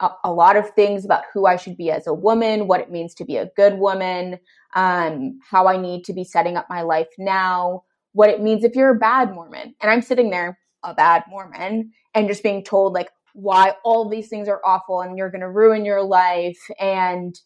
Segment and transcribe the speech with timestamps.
[0.00, 2.90] a, a, lot of things about who I should be as a woman, what it
[2.90, 4.38] means to be a good woman,
[4.74, 8.74] um, how I need to be setting up my life now, what it means if
[8.74, 9.74] you're a bad Mormon.
[9.80, 14.28] And I'm sitting there, a bad Mormon, and just being told like why all these
[14.28, 17.38] things are awful and you're going to ruin your life and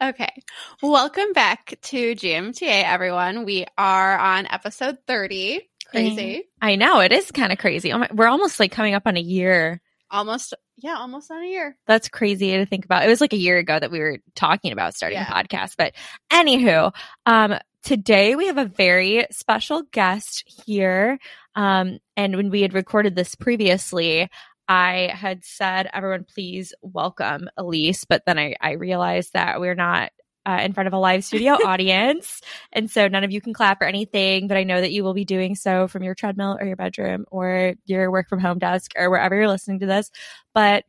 [0.00, 0.42] Okay.
[0.80, 3.44] Welcome back to GMTA, everyone.
[3.44, 5.68] We are on episode 30.
[5.90, 6.44] Crazy.
[6.62, 7.00] I know.
[7.00, 7.92] It is kind of crazy.
[7.92, 9.80] Oh we're almost like coming up on a year.
[10.10, 11.76] Almost, yeah, almost on a year.
[11.88, 13.04] That's crazy to think about.
[13.04, 15.28] It was like a year ago that we were talking about starting yeah.
[15.28, 15.74] a podcast.
[15.76, 15.94] But
[16.30, 16.94] anywho,
[17.26, 21.18] um, today we have a very special guest here.
[21.56, 24.28] Um, and when we had recorded this previously,
[24.68, 28.04] I had said, everyone, please welcome Elise.
[28.04, 30.12] But then I, I realized that we're not
[30.46, 32.40] uh, in front of a live studio audience.
[32.72, 35.14] And so none of you can clap or anything, but I know that you will
[35.14, 38.92] be doing so from your treadmill or your bedroom or your work from home desk
[38.96, 40.10] or wherever you're listening to this.
[40.54, 40.84] But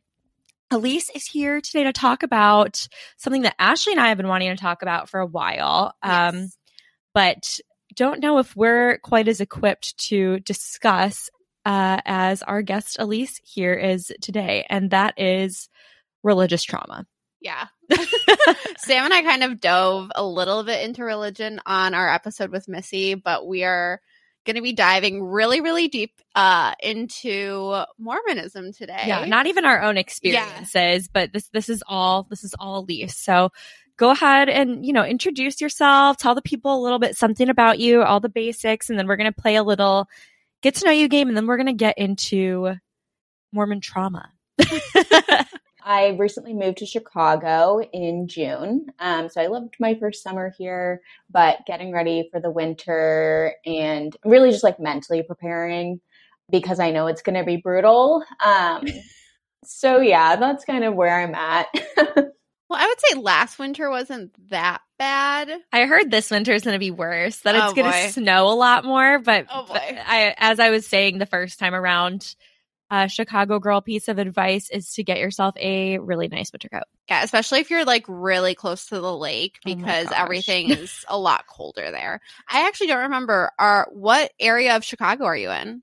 [0.70, 2.86] Elise is here today to talk about
[3.16, 5.94] something that Ashley and I have been wanting to talk about for a while.
[6.02, 6.50] Um,
[7.12, 7.58] but
[7.96, 11.28] don't know if we're quite as equipped to discuss
[11.64, 15.68] uh, as our guest Elise here is today, and that is
[16.22, 17.06] religious trauma.
[17.40, 17.66] Yeah.
[18.78, 22.68] Sam and I kind of dove a little bit into religion on our episode with
[22.68, 24.00] Missy, but we are
[24.44, 29.04] going to be diving really, really deep uh, into Mormonism today.
[29.06, 31.10] Yeah, not even our own experiences, yeah.
[31.12, 33.16] but this this is all this is all Elise.
[33.16, 33.50] So
[33.96, 37.78] go ahead and you know introduce yourself, tell the people a little bit something about
[37.78, 40.08] you, all the basics, and then we're going to play a little
[40.62, 42.74] get to know you game, and then we're going to get into
[43.52, 44.30] Mormon trauma.
[45.82, 48.86] I recently moved to Chicago in June.
[48.98, 54.16] Um, so I loved my first summer here, but getting ready for the winter and
[54.24, 56.00] really just like mentally preparing
[56.50, 58.24] because I know it's going to be brutal.
[58.44, 58.86] Um,
[59.64, 61.66] so yeah, that's kind of where I'm at.
[62.70, 65.50] well, I would say last winter wasn't that bad.
[65.72, 67.40] I heard this winter is going to be worse.
[67.40, 69.18] That it's oh, going to snow a lot more.
[69.18, 72.36] But, oh but I, as I was saying the first time around,
[72.88, 76.84] uh, Chicago girl piece of advice is to get yourself a really nice winter coat.
[77.08, 81.04] Yeah, especially if you're like really close to the lake oh because oh everything is
[81.08, 82.20] a lot colder there.
[82.48, 83.50] I actually don't remember.
[83.58, 85.82] Are what area of Chicago are you in?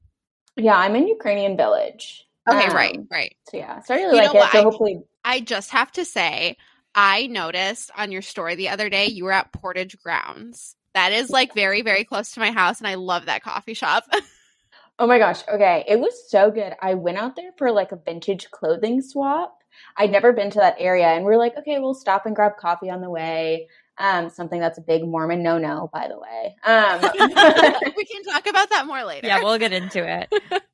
[0.56, 2.26] Yeah, I'm in Ukrainian Village.
[2.50, 3.36] Okay, um, right, right.
[3.50, 4.52] So yeah, so I really you like it.
[4.52, 6.56] So I, hopefully, I just have to say
[6.98, 10.76] I noticed on your story the other day you were at Portage Grounds.
[10.96, 14.06] That is like very, very close to my house, and I love that coffee shop.
[15.00, 15.44] oh my gosh.
[15.48, 15.86] Okay.
[15.88, 16.74] It was so good.
[16.82, 19.60] I went out there for like a vintage clothing swap.
[19.96, 22.54] I'd never been to that area, and we are like, okay, we'll stop and grab
[22.58, 23.68] coffee on the way.
[24.00, 26.56] Um, something that's a big Mormon no no, by the way.
[26.64, 27.00] Um,
[27.96, 29.28] we can talk about that more later.
[29.28, 30.34] Yeah, we'll get into it.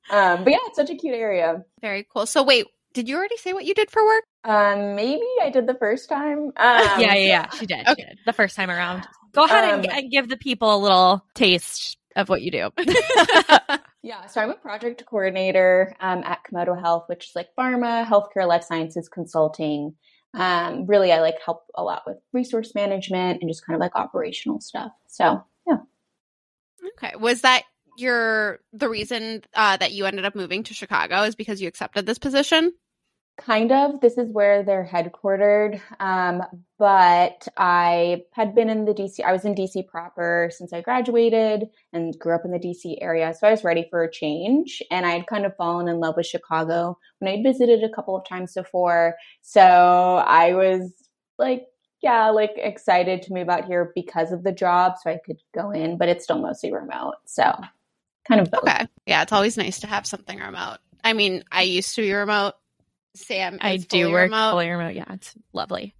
[0.10, 1.66] um, but yeah, it's such a cute area.
[1.82, 2.26] Very cool.
[2.26, 4.24] So, wait, did you already say what you did for work?
[4.44, 6.52] Um, maybe I did the first time.
[6.64, 7.88] Um, yeah, yeah, yeah, she did.
[7.88, 7.96] Okay.
[7.98, 8.20] She did.
[8.26, 9.08] The first time around.
[9.34, 12.70] Go ahead um, and, and give the people a little taste of what you do.
[14.04, 18.48] yeah, so I'm a project coordinator um, at Komodo Health, which is like pharma, healthcare,
[18.48, 19.96] life sciences consulting.
[20.34, 23.96] Um, really, I like help a lot with resource management and just kind of like
[23.96, 24.92] operational stuff.
[25.08, 25.78] So, yeah.
[26.98, 27.16] Okay.
[27.20, 27.64] Was that
[27.98, 32.06] your the reason uh, that you ended up moving to Chicago is because you accepted
[32.06, 32.74] this position?
[33.38, 34.00] Kind of.
[34.00, 35.82] This is where they're headquartered.
[36.00, 36.44] Um,
[36.78, 41.68] but I had been in the DC, I was in DC proper since I graduated
[41.94, 43.34] and grew up in the DC area.
[43.34, 44.84] So I was ready for a change.
[44.92, 48.16] And I had kind of fallen in love with Chicago when I'd visited a couple
[48.16, 49.16] of times before.
[49.42, 50.94] So I was
[51.40, 51.66] like,
[52.04, 55.72] yeah, like excited to move out here because of the job so I could go
[55.72, 57.16] in, but it's still mostly remote.
[57.26, 57.52] So
[58.28, 58.64] kind of both.
[58.64, 58.88] Okay.
[59.08, 60.78] Yeah, it's always nice to have something remote.
[61.04, 62.54] I mean, I used to be remote
[63.16, 64.52] Sam I do work remote.
[64.52, 64.96] fully remote.
[64.96, 65.96] Yeah, it's lovely.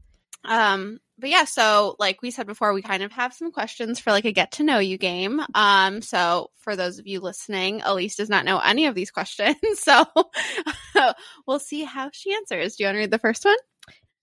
[0.46, 4.12] Um, but yeah, so like we said before, we kind of have some questions for
[4.12, 5.42] like a get to know you game.
[5.54, 9.58] Um, so for those of you listening, Elise does not know any of these questions,
[9.76, 10.06] so
[11.48, 12.76] we'll see how she answers.
[12.76, 13.58] Do you want to read the first one?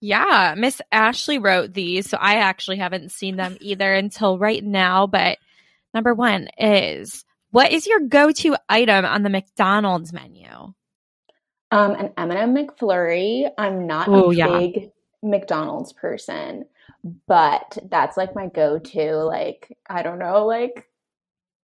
[0.00, 5.06] Yeah, Miss Ashley wrote these, so I actually haven't seen them either until right now.
[5.06, 5.38] But
[5.94, 10.72] number one is, what is your go-to item on the McDonald's menu?
[11.72, 13.50] Um, an M&M McFlurry.
[13.56, 14.58] I'm not Ooh, a yeah.
[14.58, 14.90] big
[15.22, 16.64] McDonald's person,
[17.26, 19.16] but that's like my go-to.
[19.16, 20.88] Like I don't know, like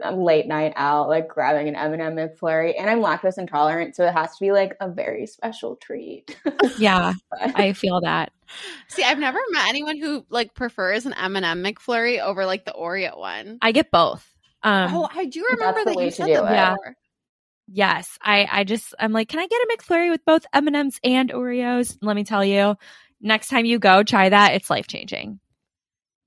[0.02, 4.12] a late night out, like grabbing an M&M McFlurry, and I'm lactose intolerant, so it
[4.12, 6.36] has to be like a very special treat.
[6.78, 8.32] yeah, I feel that.
[8.88, 13.18] See, I've never met anyone who like prefers an M&M McFlurry over like the Oreo
[13.18, 13.58] one.
[13.62, 14.28] I get both.
[14.62, 16.76] Um, oh, I do remember that you said that yeah.
[17.74, 20.76] Yes, I I just I'm like, can I get a McFlurry with both M and
[20.76, 21.96] M's and Oreos?
[22.02, 22.76] Let me tell you,
[23.22, 24.52] next time you go, try that.
[24.54, 25.40] It's life changing.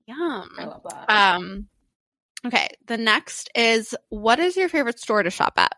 [0.06, 0.50] Yum.
[0.58, 1.08] I love that.
[1.08, 1.68] Um,
[2.44, 2.68] okay.
[2.86, 5.76] The next is what is your favorite store to shop at?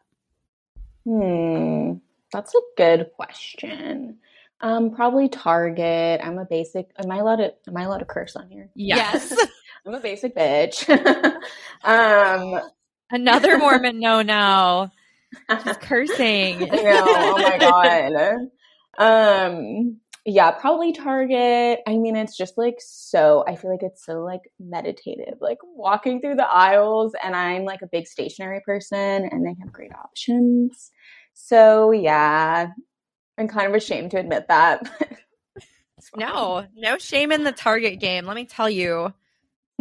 [1.04, 1.94] Hmm,
[2.32, 4.18] that's a good question.
[4.62, 6.22] Um, probably Target.
[6.24, 6.90] I'm a basic.
[6.96, 7.52] Am I allowed to?
[7.66, 8.70] Am I allowed to curse on here?
[8.74, 9.36] Yes.
[9.86, 10.88] I'm a basic bitch.
[11.84, 12.60] um,
[13.10, 14.90] another Mormon no no.
[15.64, 16.60] She's cursing.
[16.68, 17.04] Know.
[17.06, 18.48] Oh my god.
[18.98, 21.80] Um, yeah, probably Target.
[21.86, 26.20] I mean, it's just like so, I feel like it's so like meditative, like walking
[26.20, 27.14] through the aisles.
[27.22, 30.90] And I'm like a big stationery person and they have great options.
[31.34, 32.68] So yeah,
[33.38, 34.86] I'm kind of ashamed to admit that.
[36.16, 38.26] no, no shame in the Target game.
[38.26, 39.14] Let me tell you.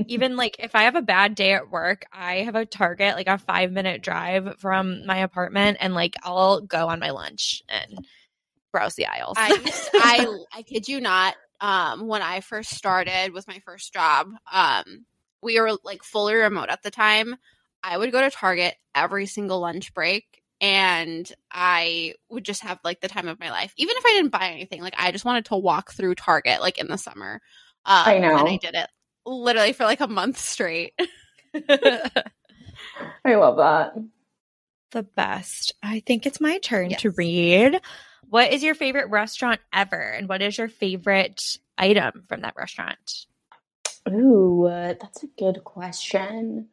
[0.08, 3.28] Even like if I have a bad day at work, I have a Target like
[3.28, 8.06] a five minute drive from my apartment, and like I'll go on my lunch and
[8.72, 9.36] browse the aisles.
[9.38, 9.60] I,
[9.96, 11.36] I, I kid you not.
[11.60, 15.06] Um, when I first started with my first job, um,
[15.42, 17.36] we were like fully remote at the time.
[17.84, 23.02] I would go to Target every single lunch break and I would just have like
[23.02, 23.74] the time of my life.
[23.78, 26.78] Even if I didn't buy anything, like I just wanted to walk through Target like
[26.78, 27.42] in the summer.
[27.86, 28.36] Um, I know.
[28.36, 28.90] And I did it
[29.28, 30.94] literally for like a month straight.
[31.70, 33.94] I love that.
[34.92, 35.74] The best.
[35.84, 37.02] I think it's my turn yes.
[37.02, 37.80] to read.
[38.30, 40.00] What is your favorite restaurant ever?
[40.00, 43.26] And what is your favorite item from that restaurant?
[44.10, 46.68] Ooh, uh, that's a good question.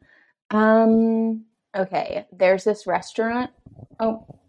[0.51, 3.51] Um, okay, there's this restaurant.
[3.99, 4.39] Oh, okay.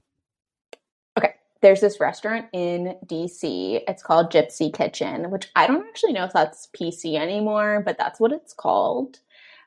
[1.67, 3.83] There's this restaurant in DC.
[3.89, 8.21] It's called Gypsy Kitchen, which I don't actually know if that's PC anymore, but that's
[8.21, 9.19] what it's called.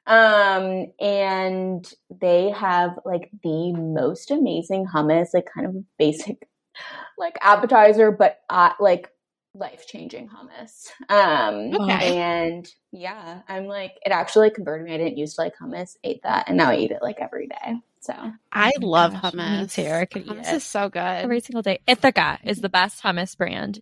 [0.08, 6.48] Um, and they have like the most amazing hummus, like kind of basic
[7.18, 9.12] like appetizer, but uh, like
[9.54, 10.88] life changing hummus.
[11.10, 12.18] Um, okay.
[12.18, 14.94] And yeah, I'm like, it actually converted me.
[14.94, 17.48] I didn't used to like hummus, ate that, and now I eat it like every
[17.48, 17.76] day.
[18.02, 18.14] So
[18.52, 19.78] I oh love gosh, hummus.
[19.78, 19.90] Me too.
[19.92, 20.56] I could hummus eat it.
[20.56, 21.80] is so good every single day.
[21.88, 23.82] Ithaca is the best hummus brand.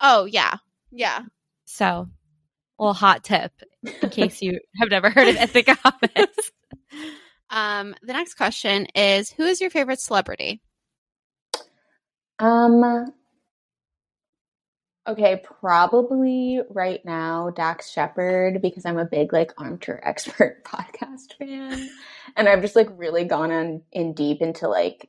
[0.00, 0.56] Oh yeah,
[0.90, 1.22] yeah.
[1.64, 2.08] So,
[2.78, 3.52] a little hot tip
[4.02, 6.50] in case you have never heard of Ithaca hummus.
[7.54, 10.62] Um, the next question is, who is your favorite celebrity?
[12.38, 13.12] Um,
[15.06, 21.88] okay, probably right now Dax Shepard because I'm a big like armchair expert podcast fan,
[22.36, 25.08] and I've just like really gone on in deep into like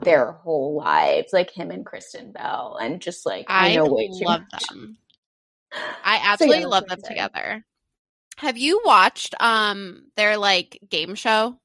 [0.00, 4.08] their whole lives, like him and Kristen Bell, and just like I, I know way
[4.08, 4.64] too love much.
[4.68, 4.98] them.
[5.72, 7.64] I absolutely so, yeah, love them together.
[8.38, 11.58] Have you watched um their like game show?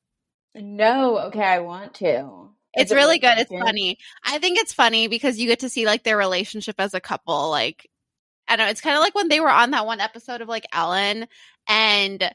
[0.56, 1.20] No.
[1.20, 2.53] Okay, I want to.
[2.76, 3.38] It's really good.
[3.38, 3.98] It's funny.
[4.24, 7.50] I think it's funny because you get to see like their relationship as a couple.
[7.50, 7.90] Like,
[8.48, 8.72] I don't know.
[8.72, 11.28] It's kind of like when they were on that one episode of like Ellen
[11.68, 12.34] and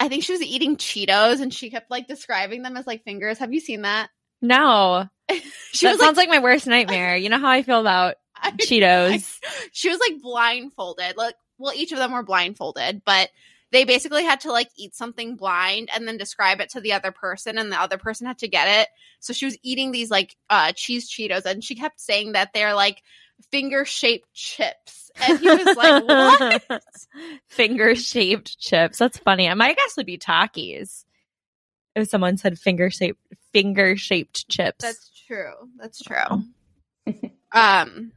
[0.00, 3.38] I think she was eating Cheetos and she kept like describing them as like fingers.
[3.38, 4.10] Have you seen that?
[4.42, 5.08] No.
[5.72, 7.16] she that sounds like, like, my worst nightmare.
[7.16, 9.38] You know how I feel about I, Cheetos.
[9.44, 11.16] I, she was like blindfolded.
[11.16, 13.30] Like, well, each of them were blindfolded, but
[13.74, 17.10] they basically had to like eat something blind and then describe it to the other
[17.10, 18.88] person and the other person had to get it.
[19.18, 22.74] So she was eating these like uh cheese cheetos and she kept saying that they're
[22.74, 23.02] like
[23.50, 25.10] finger shaped chips.
[25.20, 26.04] And he was like
[26.70, 26.82] what?
[27.48, 28.98] Finger shaped chips.
[28.98, 29.52] That's funny.
[29.52, 31.04] My guess would be takis
[31.96, 33.20] if someone said finger shaped
[33.52, 34.84] finger shaped chips.
[34.84, 35.52] That's true.
[35.76, 36.44] That's true.
[37.52, 38.12] Um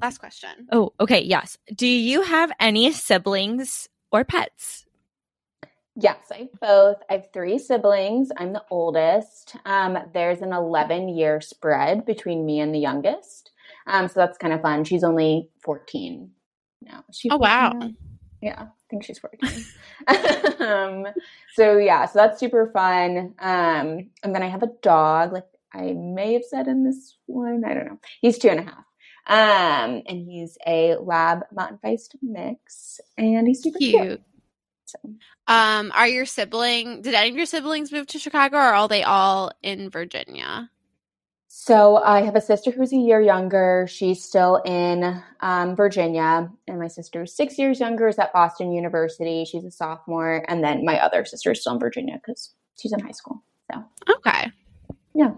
[0.00, 0.68] last question.
[0.72, 1.22] Oh okay.
[1.22, 1.58] Yes.
[1.74, 4.86] Do you have any siblings or pets?
[5.98, 6.96] Yes, I have both.
[7.08, 8.28] I have three siblings.
[8.36, 9.56] I'm the oldest.
[9.64, 13.52] Um, there's an 11 year spread between me and the youngest.
[13.86, 14.84] Um, so that's kind of fun.
[14.84, 16.30] She's only 14
[16.82, 17.04] now.
[17.12, 17.70] She oh, wow.
[17.70, 17.90] Now?
[18.42, 19.64] Yeah, I think she's 14.
[20.68, 21.06] um,
[21.54, 23.34] so yeah, so that's super fun.
[23.38, 27.64] Um, and then I have a dog, like I may have said in this one.
[27.64, 27.98] I don't know.
[28.20, 28.84] He's two and a half.
[29.28, 34.02] Um, and he's a lab mountain feist mix, and he's super cute.
[34.02, 34.22] cute.
[34.84, 34.98] So.
[35.48, 37.02] Um, are your sibling?
[37.02, 40.70] Did any of your siblings move to Chicago, or are they all in Virginia?
[41.48, 43.86] So I have a sister who's a year younger.
[43.90, 48.06] She's still in um, Virginia, and my sister is six years younger.
[48.06, 49.44] Is at Boston University.
[49.44, 53.00] She's a sophomore, and then my other sister is still in Virginia because she's in
[53.00, 53.42] high school.
[53.72, 53.82] So
[54.16, 54.52] okay,
[55.14, 55.32] yeah.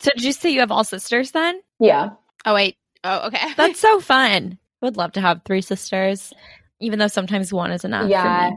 [0.00, 1.60] So did you say you have all sisters then?
[1.78, 2.10] Yeah.
[2.44, 2.76] Oh wait.
[3.04, 3.52] Oh okay.
[3.56, 4.58] That's so fun.
[4.82, 6.32] Would love to have three sisters,
[6.80, 8.10] even though sometimes one is enough.
[8.10, 8.50] Yeah.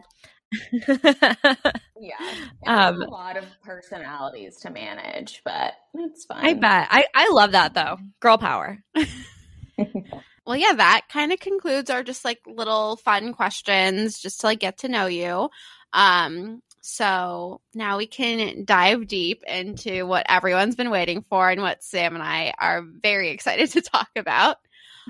[2.00, 2.36] yeah.
[2.68, 6.46] Um, a lot of personalities to manage, but it's fine.
[6.46, 6.88] I bet.
[6.92, 7.98] I, I love that though.
[8.20, 8.78] Girl power.
[10.46, 14.60] well, yeah, that kind of concludes our just like little fun questions just to like
[14.60, 15.50] get to know you.
[15.92, 21.82] Um, so now we can dive deep into what everyone's been waiting for and what
[21.82, 24.58] Sam and I are very excited to talk about.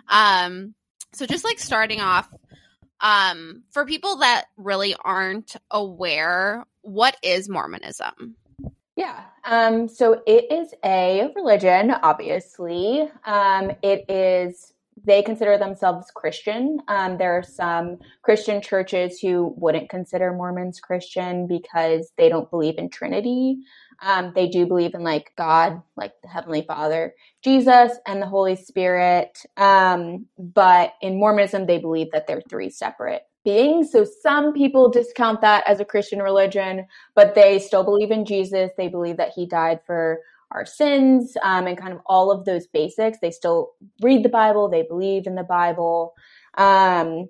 [0.07, 0.75] Um,
[1.13, 2.31] so just like starting off,
[3.01, 8.35] um, for people that really aren't aware, what is Mormonism?
[8.95, 9.21] Yeah.
[9.43, 13.09] Um, so it is a religion, obviously.
[13.25, 14.72] Um, it is
[15.03, 16.79] they consider themselves Christian.
[16.87, 22.77] Um, there are some Christian churches who wouldn't consider Mormons Christian because they don't believe
[22.77, 23.57] in Trinity.
[24.01, 28.55] Um, they do believe in like God, like the Heavenly Father, Jesus, and the Holy
[28.55, 29.37] Spirit.
[29.57, 33.91] Um, but in Mormonism, they believe that they're three separate beings.
[33.91, 36.85] So some people discount that as a Christian religion,
[37.15, 38.71] but they still believe in Jesus.
[38.77, 40.19] They believe that he died for
[40.53, 43.17] our sins um, and kind of all of those basics.
[43.21, 46.13] They still read the Bible, they believe in the Bible.
[46.57, 47.29] Um,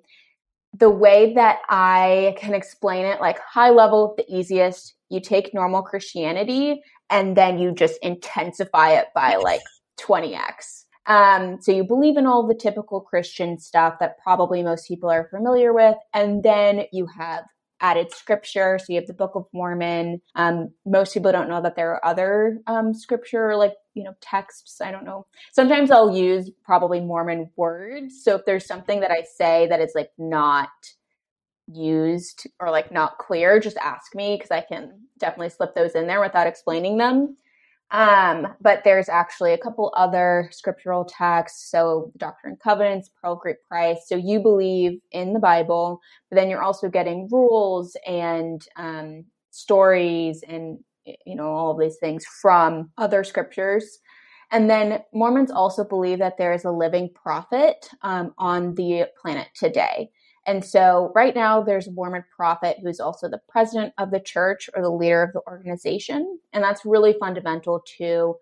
[0.76, 5.82] the way that I can explain it, like high level, the easiest, you take normal
[5.82, 9.62] Christianity and then you just intensify it by like
[10.00, 10.84] 20x.
[11.06, 15.28] Um, so you believe in all the typical Christian stuff that probably most people are
[15.28, 15.96] familiar with.
[16.12, 17.44] And then you have
[17.80, 18.78] added scripture.
[18.78, 20.20] So you have the Book of Mormon.
[20.34, 24.80] Um, most people don't know that there are other um, scripture, like, you know, texts.
[24.80, 25.26] I don't know.
[25.52, 28.22] Sometimes I'll use probably Mormon words.
[28.22, 30.70] So if there's something that I say that is like not
[31.66, 36.06] used or like not clear, just ask me because I can definitely slip those in
[36.06, 37.36] there without explaining them.
[37.94, 41.70] Um, but there's actually a couple other scriptural texts.
[41.70, 43.98] So Doctrine and Covenants, Pearl Great Price.
[44.08, 50.42] So you believe in the Bible, but then you're also getting rules and um, stories
[50.48, 54.00] and you know all of these things from other scriptures.
[54.50, 59.48] And then Mormons also believe that there is a living prophet um, on the planet
[59.54, 60.10] today.
[60.46, 64.82] And so right now there's Mormon prophet who's also the president of the church or
[64.82, 66.38] the leader of the organization.
[66.52, 68.36] And that's really fundamental to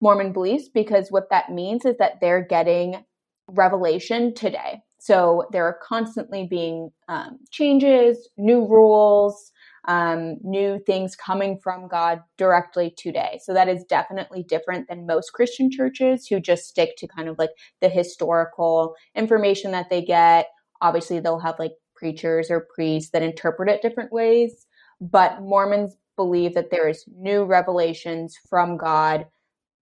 [0.00, 3.04] Mormon beliefs because what that means is that they're getting
[3.48, 4.82] revelation today.
[4.98, 9.52] So there are constantly being um, changes, new rules,
[9.86, 13.38] um, new things coming from God directly today.
[13.42, 17.38] So that is definitely different than most Christian churches who just stick to kind of
[17.38, 20.48] like the historical information that they get
[20.80, 24.66] obviously they'll have like preachers or priests that interpret it different ways
[25.00, 29.26] but mormons believe that there is new revelations from god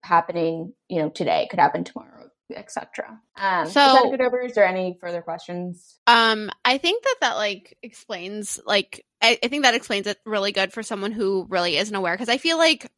[0.04, 1.48] happening you know today.
[1.50, 5.98] Could happen tomorrow etc um so is that good over is there any further questions?
[6.06, 10.52] Um i think that that like explains like I, I think that explains it really
[10.52, 12.92] good for someone who really isn't aware because i feel like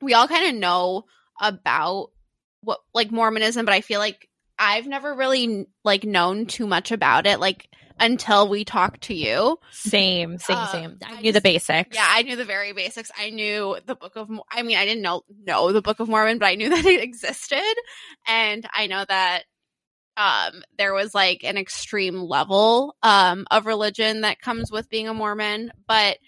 [0.00, 1.04] we all kind of know
[1.40, 2.10] about
[2.60, 4.28] what like mormonism but i feel like
[4.58, 9.58] I've never really like known too much about it like until we talked to you.
[9.70, 10.98] Same, same, um, same.
[11.04, 11.94] I, I knew just, the basics.
[11.94, 13.10] Yeah, I knew the very basics.
[13.18, 16.38] I knew the Book of I mean, I didn't know know the Book of Mormon,
[16.38, 17.74] but I knew that it existed
[18.26, 19.44] and I know that
[20.16, 25.14] um there was like an extreme level um of religion that comes with being a
[25.14, 26.18] Mormon, but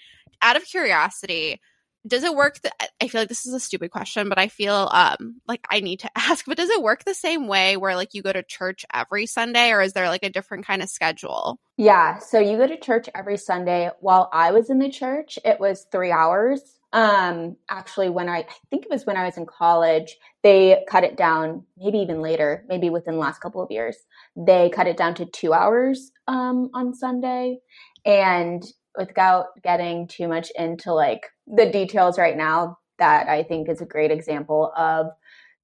[0.40, 1.60] out of curiosity,
[2.08, 4.88] does it work th- i feel like this is a stupid question but i feel
[4.92, 8.14] um like i need to ask but does it work the same way where like
[8.14, 11.58] you go to church every sunday or is there like a different kind of schedule?
[11.76, 13.90] Yeah so you go to church every sunday.
[14.00, 16.60] While i was in the church it was three hours.
[16.92, 21.04] Um actually when i i think it was when i was in college they cut
[21.04, 23.96] it down maybe even later maybe within the last couple of years.
[24.36, 27.58] They cut it down to two hours um on sunday.
[28.04, 28.64] And
[28.96, 31.22] without getting too much into like
[31.54, 35.06] the details right now, that I think is a great example of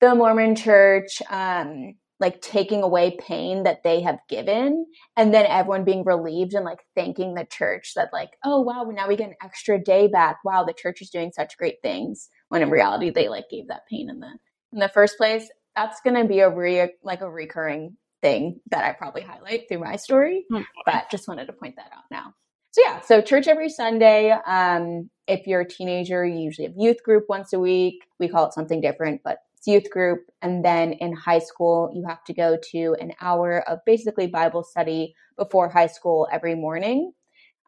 [0.00, 4.86] the Mormon church um, like taking away pain that they have given
[5.16, 9.08] and then everyone being relieved and like thanking the church that like oh wow now
[9.08, 10.38] we get an extra day back.
[10.44, 13.86] Wow the church is doing such great things when in reality they like gave that
[13.90, 14.30] pain in the
[14.72, 15.48] in the first place.
[15.74, 19.80] That's going to be a re like a recurring thing that i probably highlight through
[19.80, 22.32] my story oh, but just wanted to point that out now
[22.74, 24.32] so yeah, so church every Sunday.
[24.32, 28.02] Um, if you're a teenager, you usually have youth group once a week.
[28.18, 30.22] We call it something different, but it's youth group.
[30.42, 34.64] And then in high school, you have to go to an hour of basically Bible
[34.64, 37.12] study before high school every morning.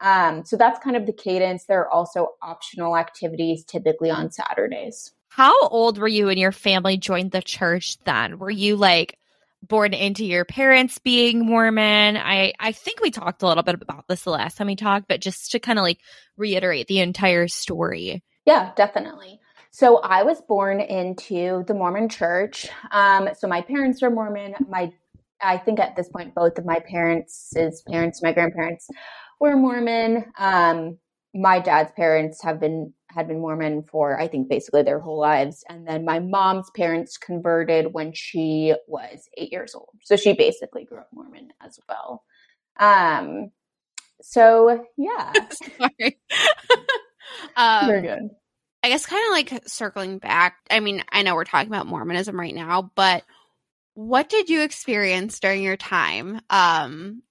[0.00, 1.66] Um, so that's kind of the cadence.
[1.66, 5.12] There are also optional activities typically on Saturdays.
[5.28, 8.40] How old were you when your family joined the church then?
[8.40, 9.20] Were you like
[9.68, 12.16] born into your parents being Mormon?
[12.16, 15.08] I, I think we talked a little bit about this the last time we talked,
[15.08, 15.98] but just to kind of like
[16.36, 18.22] reiterate the entire story.
[18.44, 19.40] Yeah, definitely.
[19.70, 22.68] So I was born into the Mormon church.
[22.92, 24.54] Um, so my parents are Mormon.
[24.68, 24.92] My
[25.42, 27.52] I think at this point both of my parents'
[27.86, 28.88] parents, my grandparents
[29.38, 30.24] were Mormon.
[30.38, 30.98] Um,
[31.34, 35.64] my dad's parents have been had been Mormon for I think basically their whole lives,
[35.68, 39.88] and then my mom's parents converted when she was eight years old.
[40.04, 42.22] So she basically grew up Mormon as well.
[42.78, 43.50] Um,
[44.22, 45.32] so yeah,
[45.78, 46.20] sorry.
[47.56, 48.30] um, Very good.
[48.82, 50.58] I guess kind of like circling back.
[50.70, 53.24] I mean, I know we're talking about Mormonism right now, but
[53.94, 57.22] what did you experience during your time um,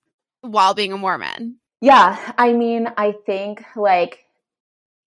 [0.42, 1.60] while being a Mormon?
[1.80, 4.25] Yeah, I mean, I think like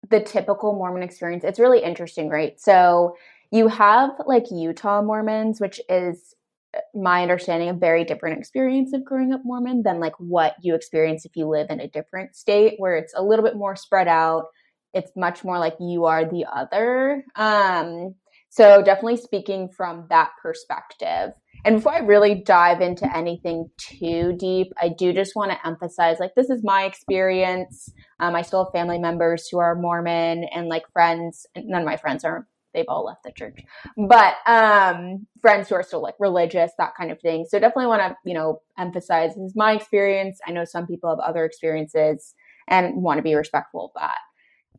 [0.10, 2.60] the typical Mormon experience, it's really interesting, right?
[2.60, 3.16] So
[3.52, 6.34] you have like Utah Mormons, which is
[6.76, 10.76] uh, my understanding a very different experience of growing up Mormon than like what you
[10.76, 14.08] experience if you live in a different state where it's a little bit more spread
[14.08, 14.46] out.
[14.94, 17.24] It's much more like you are the other.
[17.36, 18.16] Um,
[18.50, 21.32] so definitely speaking from that perspective.
[21.66, 26.18] And before I really dive into anything too deep, I do just want to emphasize
[26.20, 27.92] like, this is my experience.
[28.20, 31.46] Um, I still have family members who are Mormon and like friends.
[31.56, 33.60] None of my friends are, they've all left the church,
[33.98, 37.46] but um, friends who are still like religious, that kind of thing.
[37.50, 40.40] So definitely want to, you know, emphasize this is my experience.
[40.48, 42.34] I know some people have other experiences
[42.68, 44.20] and want to be respectful of that.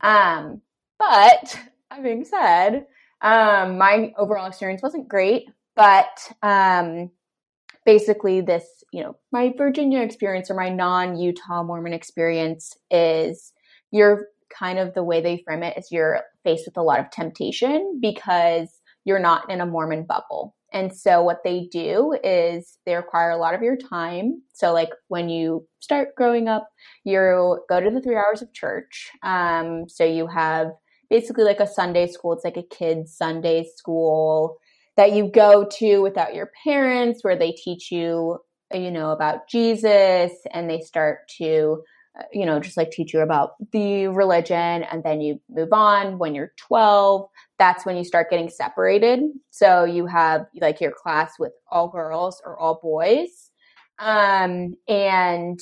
[0.07, 0.63] Um,
[0.99, 1.59] but
[1.91, 2.87] that being said,
[3.21, 5.49] um, my overall experience wasn't great.
[5.79, 7.13] But um,
[7.87, 13.53] basically, this, you know, my Virginia experience or my non Utah Mormon experience is
[13.93, 17.13] you're kind of the way they frame it is you're faced with a lot of
[17.13, 20.57] temptation because you're not in a Mormon bubble.
[20.73, 24.43] And so what they do is they require a lot of your time.
[24.55, 26.69] So like when you start growing up,
[27.05, 29.11] you go to the three hours of church.
[29.23, 30.73] Um, so you have
[31.09, 32.33] basically like a Sunday school.
[32.33, 34.59] It's like a kids Sunday school
[34.99, 38.39] that you go to without your parents where they teach you
[38.75, 41.83] you know about jesus and they start to
[42.19, 46.19] uh, you know just like teach you about the religion and then you move on
[46.19, 49.21] when you're 12 that's when you start getting separated.
[49.51, 53.51] So you have like your class with all girls or all boys
[53.99, 55.59] um, and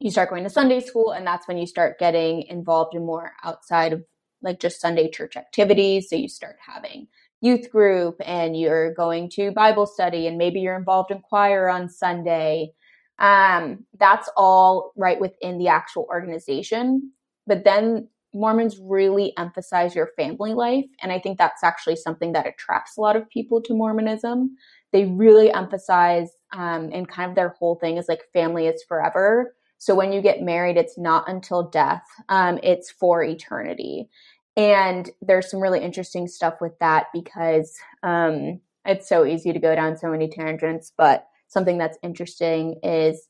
[0.00, 3.32] you start going to sunday school and that's when you start getting involved in more
[3.44, 4.02] outside of
[4.42, 6.08] like just sunday church activities.
[6.10, 7.06] So you start having
[7.42, 11.88] youth group and you're going to Bible study and maybe you're involved in choir on
[11.90, 12.72] Sunday.
[13.18, 17.12] Um, that's all right within the actual organization.
[17.46, 20.86] But then Mormons really emphasize your family life.
[21.02, 24.56] And I think that's actually something that attracts a lot of people to Mormonism.
[24.92, 29.54] They really emphasize, um, and kind of their whole thing is like family is forever.
[29.78, 34.08] So when you get married, it's not until death, um, it's for eternity.
[34.56, 39.74] And there's some really interesting stuff with that because um, it's so easy to go
[39.74, 40.92] down so many tangents.
[40.96, 43.28] But something that's interesting is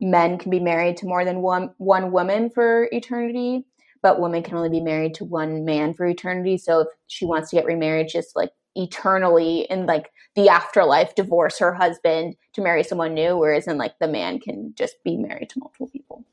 [0.00, 3.64] men can be married to more than one one woman for eternity,
[4.02, 6.58] but women can only be married to one man for eternity.
[6.58, 11.58] So if she wants to get remarried, just like eternally in like the afterlife, divorce
[11.58, 15.50] her husband to marry someone new, whereas in like the man can just be married
[15.50, 16.24] to multiple people.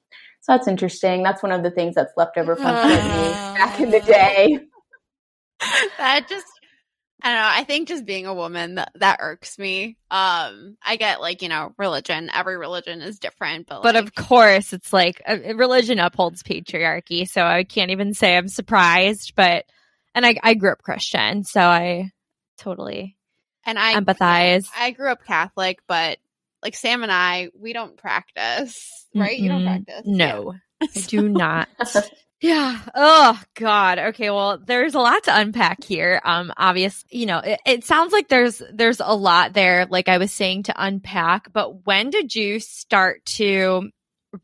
[0.49, 1.21] So that's interesting.
[1.21, 2.73] That's one of the things that's left over from uh,
[3.55, 4.59] back in the day.
[5.99, 6.47] That just
[7.21, 7.49] I don't know.
[7.51, 9.97] I think just being a woman that, that irks me.
[10.09, 12.31] Um, I get like you know religion.
[12.33, 17.29] Every religion is different, but but of course it's like a, religion upholds patriarchy.
[17.29, 19.33] So I can't even say I'm surprised.
[19.35, 19.65] But
[20.15, 22.09] and I I grew up Christian, so I
[22.57, 23.17] totally
[23.65, 24.67] and I empathize.
[24.75, 26.17] I grew up Catholic, but
[26.63, 29.31] like Sam and I, we don't practice, right?
[29.35, 29.43] Mm-hmm.
[29.43, 30.01] You don't practice.
[30.05, 30.87] No, yeah.
[30.95, 31.69] I do not.
[32.41, 32.79] yeah.
[32.95, 33.99] Oh God.
[33.99, 34.29] Okay.
[34.29, 36.21] Well, there's a lot to unpack here.
[36.23, 40.17] Um, obvious, you know, it, it sounds like there's, there's a lot there, like I
[40.17, 43.89] was saying to unpack, but when did you start to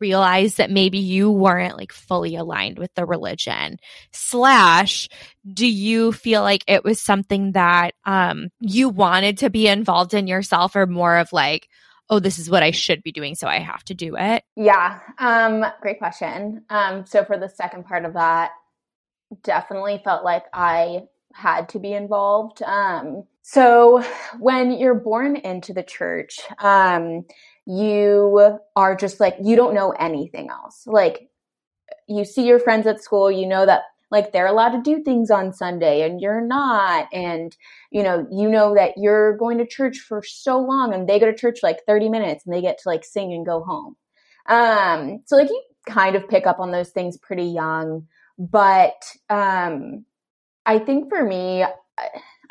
[0.00, 3.78] realize that maybe you weren't like fully aligned with the religion
[4.12, 5.08] slash
[5.50, 10.26] do you feel like it was something that um you wanted to be involved in
[10.26, 11.68] yourself or more of like
[12.08, 14.44] oh, this is what I should be doing, so I have to do it?
[14.54, 16.64] Yeah, um, great question.
[16.70, 18.52] Um, so for the second part of that,
[19.42, 22.62] definitely felt like I had to be involved.
[22.62, 24.02] Um, so
[24.38, 27.24] when you're born into the church, um,
[27.66, 30.86] you are just like you don't know anything else.
[30.86, 31.28] Like
[32.06, 35.30] you see your friends at school, you know that like they're allowed to do things
[35.30, 37.08] on Sunday and you're not.
[37.12, 37.56] And,
[37.90, 41.26] you know, you know that you're going to church for so long and they go
[41.26, 43.96] to church like 30 minutes and they get to like sing and go home.
[44.48, 48.06] Um, so like you kind of pick up on those things pretty young.
[48.38, 50.04] But um,
[50.64, 51.64] I think for me,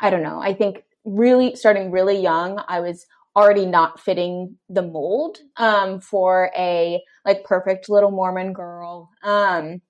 [0.00, 0.40] I, don't know.
[0.40, 6.50] I think really starting really young, I was already not fitting the mold um, for
[6.56, 9.10] a like perfect little Mormon girl.
[9.22, 9.80] Um,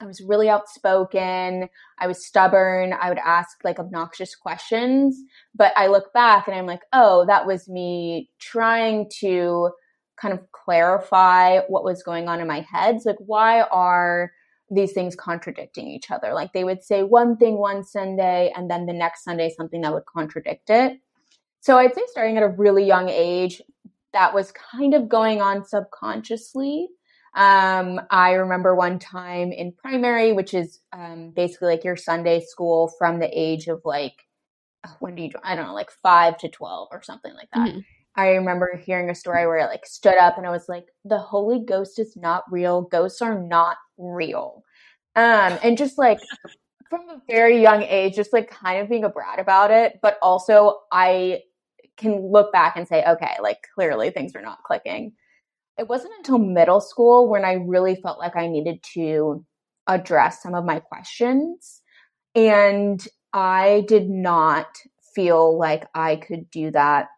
[0.00, 1.68] I was really outspoken.
[1.98, 2.92] I was stubborn.
[3.00, 5.18] I would ask like obnoxious questions.
[5.54, 9.70] But I look back and I'm like, oh, that was me trying to
[10.20, 13.00] kind of clarify what was going on in my head.
[13.00, 14.32] So, like, why are
[14.70, 16.34] these things contradicting each other?
[16.34, 19.92] Like, they would say one thing one Sunday and then the next Sunday something that
[19.92, 20.98] would contradict it.
[21.60, 23.62] So, I'd say starting at a really young age,
[24.12, 26.88] that was kind of going on subconsciously.
[27.36, 32.90] Um, I remember one time in primary, which is um, basically like your Sunday school
[32.98, 34.14] from the age of like,
[35.00, 37.68] when do you, I don't know, like five to 12 or something like that.
[37.68, 37.80] Mm-hmm.
[38.18, 41.18] I remember hearing a story where I like stood up and I was like, the
[41.18, 42.82] Holy Ghost is not real.
[42.82, 44.64] Ghosts are not real.
[45.14, 46.18] Um, and just like
[46.88, 49.98] from a very young age, just like kind of being a brat about it.
[50.00, 51.42] But also, I
[51.98, 55.12] can look back and say, okay, like clearly things are not clicking
[55.78, 59.44] it wasn't until middle school when I really felt like I needed to
[59.86, 61.82] address some of my questions.
[62.34, 64.66] And I did not
[65.14, 67.08] feel like I could do that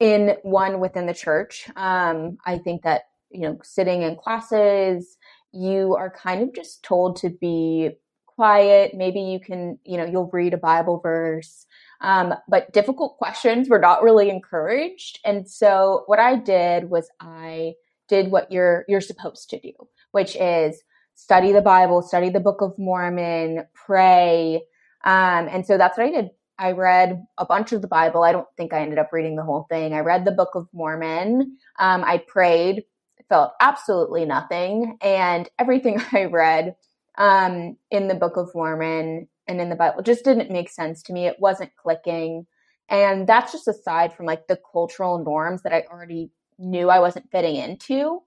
[0.00, 1.68] in one within the church.
[1.76, 5.16] Um, I think that, you know, sitting in classes,
[5.52, 7.90] you are kind of just told to be
[8.26, 8.94] quiet.
[8.94, 11.66] Maybe you can, you know, you'll read a Bible verse.
[12.04, 15.20] Um, but difficult questions were not really encouraged.
[15.24, 17.74] And so what I did was I
[18.08, 19.72] did what you're you're supposed to do,
[20.12, 20.82] which is
[21.14, 24.56] study the Bible, study the Book of Mormon, pray.
[25.04, 26.28] Um, and so that's what I did.
[26.58, 28.22] I read a bunch of the Bible.
[28.22, 29.94] I don't think I ended up reading the whole thing.
[29.94, 31.56] I read the Book of Mormon.
[31.78, 32.84] Um, I prayed,
[33.30, 34.98] felt absolutely nothing.
[35.00, 36.76] And everything I read
[37.16, 41.12] um, in the Book of Mormon and in the Bible just didn't make sense to
[41.12, 41.26] me.
[41.26, 42.46] It wasn't clicking.
[42.88, 47.30] And that's just aside from like the cultural norms that I already knew I wasn't
[47.30, 48.22] fitting into.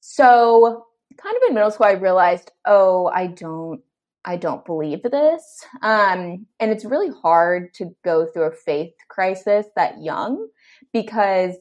[0.00, 3.80] So, kind of in middle school, I realized, oh, I don't.
[4.28, 5.64] I don't believe this.
[5.82, 10.48] Um, and it's really hard to go through a faith crisis that young
[10.92, 11.54] because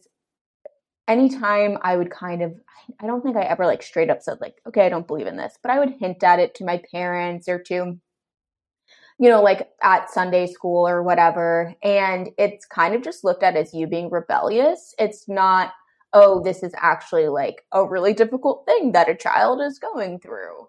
[1.07, 2.55] anytime I would kind of,
[2.99, 5.37] I don't think I ever like straight up said, like, okay, I don't believe in
[5.37, 7.99] this, but I would hint at it to my parents or to
[9.17, 11.73] you know, like at Sunday school or whatever.
[11.83, 14.93] And it's kind of just looked at as you being rebellious.
[14.99, 15.71] It's not,
[16.13, 20.67] oh, this is actually like a really difficult thing that a child is going through.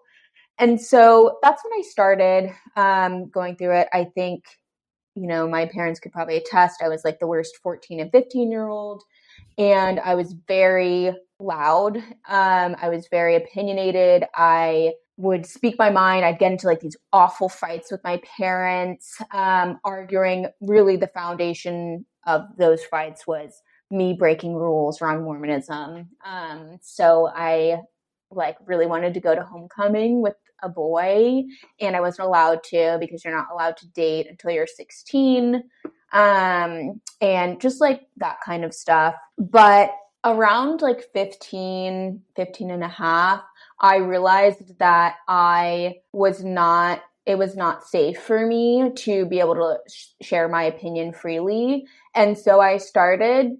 [0.59, 3.89] And so that's when I started um, going through it.
[3.93, 4.45] I think,
[5.15, 8.49] you know, my parents could probably attest I was like the worst 14 and 15
[8.49, 9.03] year old.
[9.57, 11.97] And I was very loud.
[11.97, 14.25] Um, I was very opinionated.
[14.35, 16.23] I would speak my mind.
[16.23, 20.47] I'd get into like these awful fights with my parents, um, arguing.
[20.61, 26.09] Really, the foundation of those fights was me breaking rules around Mormonism.
[26.25, 27.81] Um, so I
[28.29, 31.43] like really wanted to go to homecoming with a boy,
[31.79, 35.63] and I wasn't allowed to because you're not allowed to date until you're 16.
[36.13, 39.15] Um, and just like that kind of stuff.
[39.37, 39.91] But
[40.23, 43.43] around like 15, 15 and a half,
[43.79, 49.55] I realized that I was not it was not safe for me to be able
[49.55, 51.85] to sh- share my opinion freely.
[52.15, 53.57] And so I started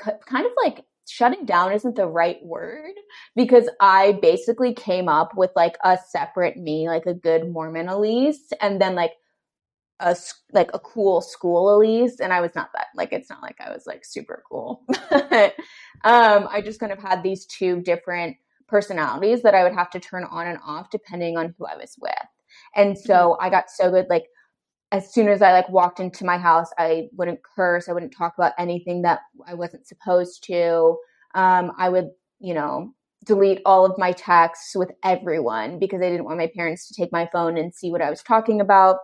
[0.00, 2.92] c- kind of like shutting down isn't the right word
[3.34, 8.52] because I basically came up with like a separate me, like a good Mormon Elise,
[8.60, 9.12] and then like
[10.00, 10.16] a
[10.52, 13.72] like a cool school Elise, and I was not that like it's not like I
[13.72, 14.84] was like super cool.
[15.10, 18.36] um, I just kind of had these two different
[18.68, 21.94] personalities that I would have to turn on and off depending on who I was
[22.00, 22.12] with.
[22.74, 23.44] And so mm-hmm.
[23.44, 24.24] I got so good, like
[24.92, 27.88] as soon as I like walked into my house, I wouldn't curse.
[27.88, 30.96] I wouldn't talk about anything that I wasn't supposed to.
[31.34, 32.92] Um, I would, you know,
[33.24, 37.12] delete all of my texts with everyone because I didn't want my parents to take
[37.12, 38.98] my phone and see what I was talking about.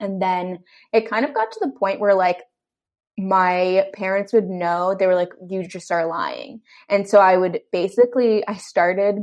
[0.00, 0.58] And then
[0.92, 2.42] it kind of got to the point where like
[3.18, 7.60] my parents would know they were like you just are lying and so i would
[7.72, 9.16] basically i started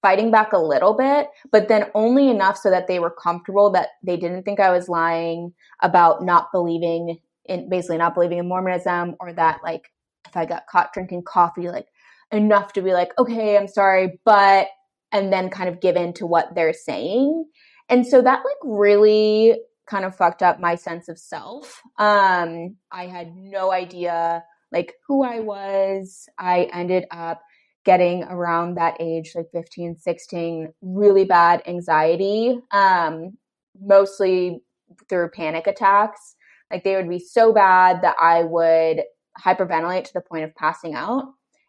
[0.00, 3.88] fighting back a little bit but then only enough so that they were comfortable that
[4.02, 5.52] they didn't think i was lying
[5.82, 9.90] about not believing in basically not believing in mormonism or that like
[10.26, 11.86] if i got caught drinking coffee like
[12.32, 14.68] enough to be like okay i'm sorry but
[15.14, 17.46] and then kind of give in to what they're saying.
[17.88, 21.80] And so that like really kind of fucked up my sense of self.
[21.98, 24.42] Um, I had no idea
[24.72, 26.28] like who I was.
[26.38, 27.42] I ended up
[27.84, 33.36] getting around that age, like 15, 16, really bad anxiety, um,
[33.80, 34.62] mostly
[35.08, 36.34] through panic attacks.
[36.70, 39.02] Like they would be so bad that I would
[39.42, 41.26] hyperventilate to the point of passing out.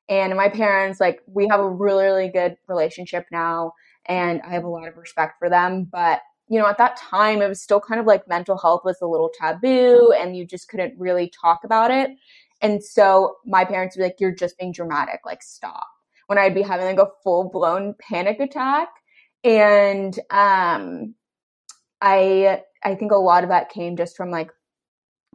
[0.07, 3.73] And my parents, like, we have a really, really good relationship now,
[4.05, 5.87] and I have a lot of respect for them.
[5.91, 8.97] But, you know, at that time, it was still kind of like mental health was
[9.01, 12.11] a little taboo, and you just couldn't really talk about it.
[12.61, 15.87] And so my parents would be like, You're just being dramatic, like, stop.
[16.27, 18.89] When I'd be having like a full blown panic attack.
[19.43, 21.13] And um,
[22.01, 24.49] I, I think a lot of that came just from like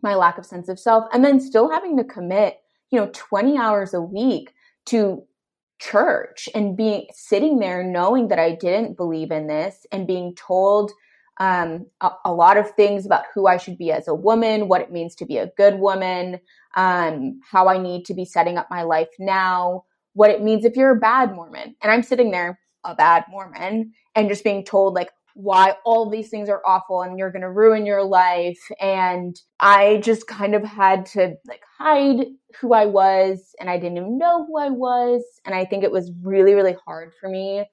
[0.02, 2.58] my lack of sense of self and then still having to commit
[2.90, 4.52] you know 20 hours a week
[4.86, 5.22] to
[5.80, 10.92] church and being sitting there knowing that I didn't believe in this and being told
[11.38, 14.82] um, a, a, lot of things about who I should be as a woman, what
[14.82, 16.38] it means to be a good woman,
[16.76, 20.76] um, how I need to be setting up my life now, what it means if
[20.76, 21.74] you're a bad Mormon.
[21.80, 25.08] And I'm sitting there, a bad Mormon, and just being told, like,
[25.42, 28.60] why all these things are awful and you're going to ruin your life.
[28.80, 32.26] And i just kind of had to like hide
[32.60, 35.22] who i was and i didn't even know who i was.
[35.44, 37.64] And i think it was really really hard for me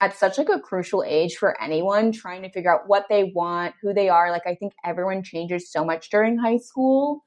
[0.00, 3.74] at such like a crucial age for anyone trying to figure out what they want
[3.80, 4.30] who they are.
[4.30, 7.22] Like i think everyone changes so much during high school.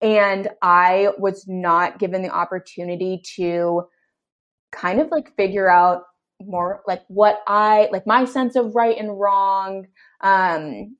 [0.00, 3.82] And i was not given the opportunity to
[4.72, 6.02] kind of like figure out
[6.40, 9.86] more like what I like my sense of right and wrong.
[10.20, 10.96] Um,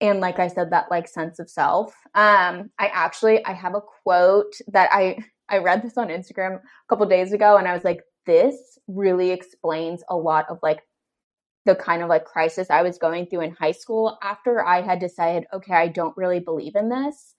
[0.00, 1.94] and like I said, that like sense of self.
[2.14, 6.60] Um, I actually I have a quote that I I read this on Instagram a
[6.88, 10.80] couple days ago, and I was like, this really explains a lot of like
[11.64, 14.98] the kind of like crisis I was going through in high school after I had
[14.98, 17.34] decided, okay, I don't really believe in this.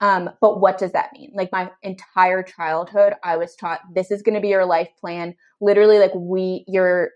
[0.00, 1.32] Um, but what does that mean?
[1.34, 5.34] Like my entire childhood, I was taught this is going to be your life plan.
[5.60, 7.10] Literally, like we, your,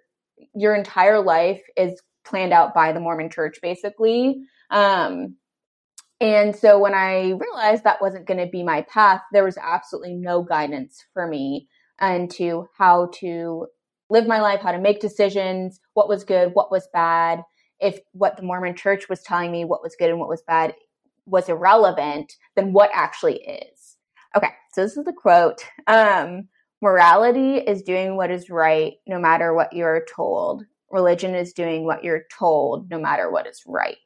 [0.55, 4.43] your entire life is planned out by the Mormon church, basically.
[4.71, 5.37] Um,
[6.21, 10.15] and so when I realized that wasn't going to be my path, there was absolutely
[10.15, 11.69] no guidance for me
[12.01, 13.67] into how to
[14.09, 17.43] live my life, how to make decisions, what was good, what was bad.
[17.81, 20.75] If what the Mormon church was telling me what was good and what was bad
[21.27, 23.97] was irrelevant, than what actually is?
[24.37, 25.65] Okay, so this is the quote.
[25.87, 26.49] Um,
[26.81, 30.65] morality is doing what is right no matter what you're told.
[30.91, 33.97] Religion is doing what you're told no matter what is right.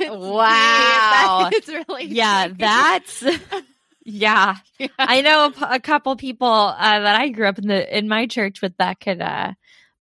[0.00, 1.50] wow.
[1.52, 3.22] It's really Yeah, that's
[4.04, 4.56] yeah.
[4.78, 4.88] yeah.
[4.98, 8.26] I know a, a couple people uh, that I grew up in the in my
[8.26, 9.52] church with that could uh,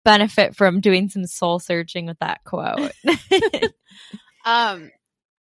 [0.05, 2.93] benefit from doing some soul searching with that quote.
[4.45, 4.91] um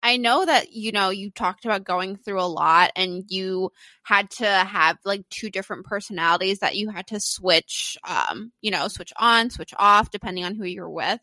[0.03, 3.71] I know that, you know, you talked about going through a lot and you
[4.03, 8.89] had to have like two different personalities that you had to switch, um, you know,
[8.89, 11.21] switch on, switch off, depending on who you're with.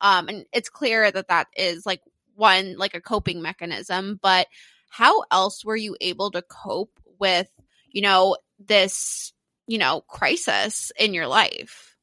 [0.00, 2.02] Um, and it's clear that that is like
[2.34, 4.18] one, like a coping mechanism.
[4.22, 4.46] But
[4.88, 7.48] how else were you able to cope with,
[7.90, 9.32] you know, this,
[9.66, 11.96] you know, crisis in your life?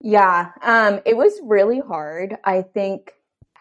[0.00, 2.36] Yeah, um, it was really hard.
[2.42, 3.12] I think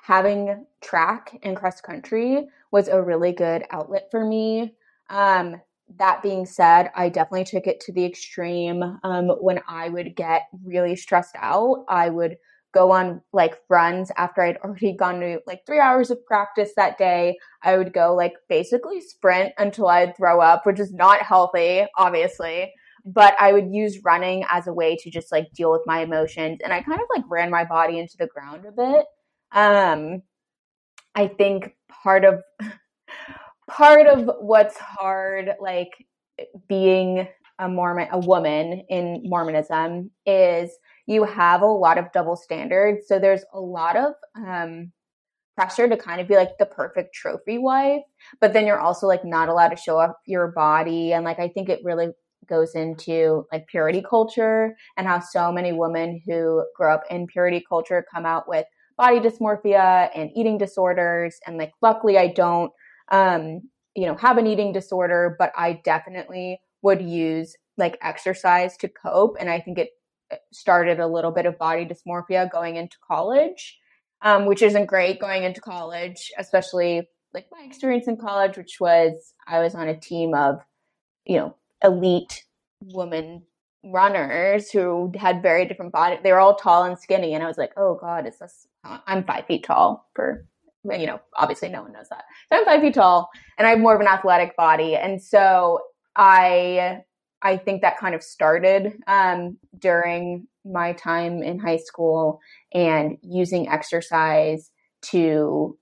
[0.09, 4.73] having track and cross country was a really good outlet for me.
[5.11, 5.61] Um,
[5.97, 8.81] that being said, I definitely took it to the extreme.
[9.03, 12.37] Um, when I would get really stressed out, I would
[12.73, 16.97] go on like runs after I'd already gone to like three hours of practice that
[16.97, 17.37] day.
[17.61, 22.73] I would go like basically sprint until I'd throw up, which is not healthy, obviously.
[23.05, 26.61] But I would use running as a way to just like deal with my emotions.
[26.63, 29.05] And I kind of like ran my body into the ground a bit.
[29.51, 30.21] Um,
[31.15, 32.41] I think part of
[33.69, 35.91] part of what's hard, like
[36.67, 37.27] being
[37.59, 40.71] a Mormon, a woman in Mormonism, is
[41.07, 43.07] you have a lot of double standards.
[43.07, 44.91] So there's a lot of um,
[45.57, 48.03] pressure to kind of be like the perfect trophy wife,
[48.39, 51.11] but then you're also like not allowed to show off your body.
[51.11, 52.09] And like I think it really
[52.47, 57.63] goes into like purity culture and how so many women who grow up in purity
[57.67, 58.65] culture come out with
[58.99, 61.39] body dysmorphia and eating disorders.
[61.47, 62.71] And like, luckily, I don't,
[63.09, 63.61] um,
[63.95, 69.37] you know, have an eating disorder, but I definitely would use like exercise to cope.
[69.39, 69.91] And I think it
[70.51, 73.79] started a little bit of body dysmorphia going into college,
[74.21, 79.33] um, which isn't great going into college, especially like my experience in college, which was
[79.47, 80.59] I was on a team of,
[81.25, 82.43] you know, elite
[82.83, 83.43] women
[83.83, 86.17] runners who had very different body.
[86.21, 89.23] They were all tall and skinny, and I was like, "Oh God, is this?" I'm
[89.23, 90.09] five feet tall.
[90.15, 90.45] For
[90.85, 92.23] you know, obviously no one knows that.
[92.51, 95.79] So I'm five feet tall, and I have more of an athletic body, and so
[96.15, 97.03] I
[97.41, 102.39] I think that kind of started um, during my time in high school
[102.73, 105.77] and using exercise to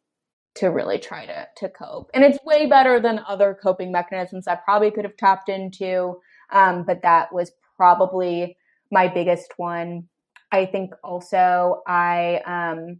[0.55, 2.09] to really try to to cope.
[2.13, 6.19] And it's way better than other coping mechanisms I probably could have tapped into,
[6.51, 8.57] um, but that was probably
[8.91, 10.07] my biggest one.
[10.51, 12.99] I think also I um,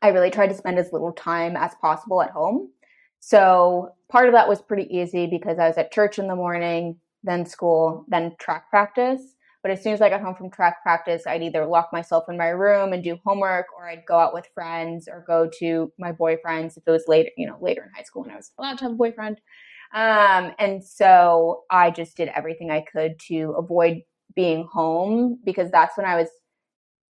[0.00, 2.70] I really tried to spend as little time as possible at home.
[3.20, 6.96] So part of that was pretty easy because I was at church in the morning,
[7.22, 9.20] then school, then track practice.
[9.62, 12.36] But as soon as I got home from track practice, I'd either lock myself in
[12.36, 16.10] my room and do homework, or I'd go out with friends, or go to my
[16.10, 18.78] boyfriends if it was later, you know, later in high school when I was allowed
[18.78, 19.40] to have a boyfriend.
[19.94, 24.02] Um, and so I just did everything I could to avoid
[24.34, 26.28] being home because that's when I was.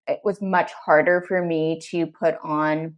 [0.07, 2.95] It was much harder for me to put on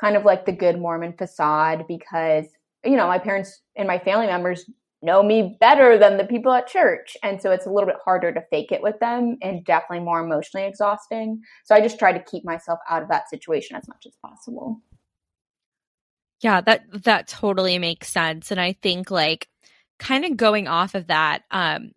[0.00, 2.46] kind of like the good Mormon facade because
[2.84, 4.64] you know my parents and my family members
[5.04, 7.16] know me better than the people at church.
[7.22, 10.24] And so it's a little bit harder to fake it with them and definitely more
[10.24, 11.42] emotionally exhausting.
[11.64, 14.80] So I just try to keep myself out of that situation as much as possible.
[16.44, 19.48] Yeah, that that totally makes sense and I think like
[19.98, 21.92] kind of going off of that um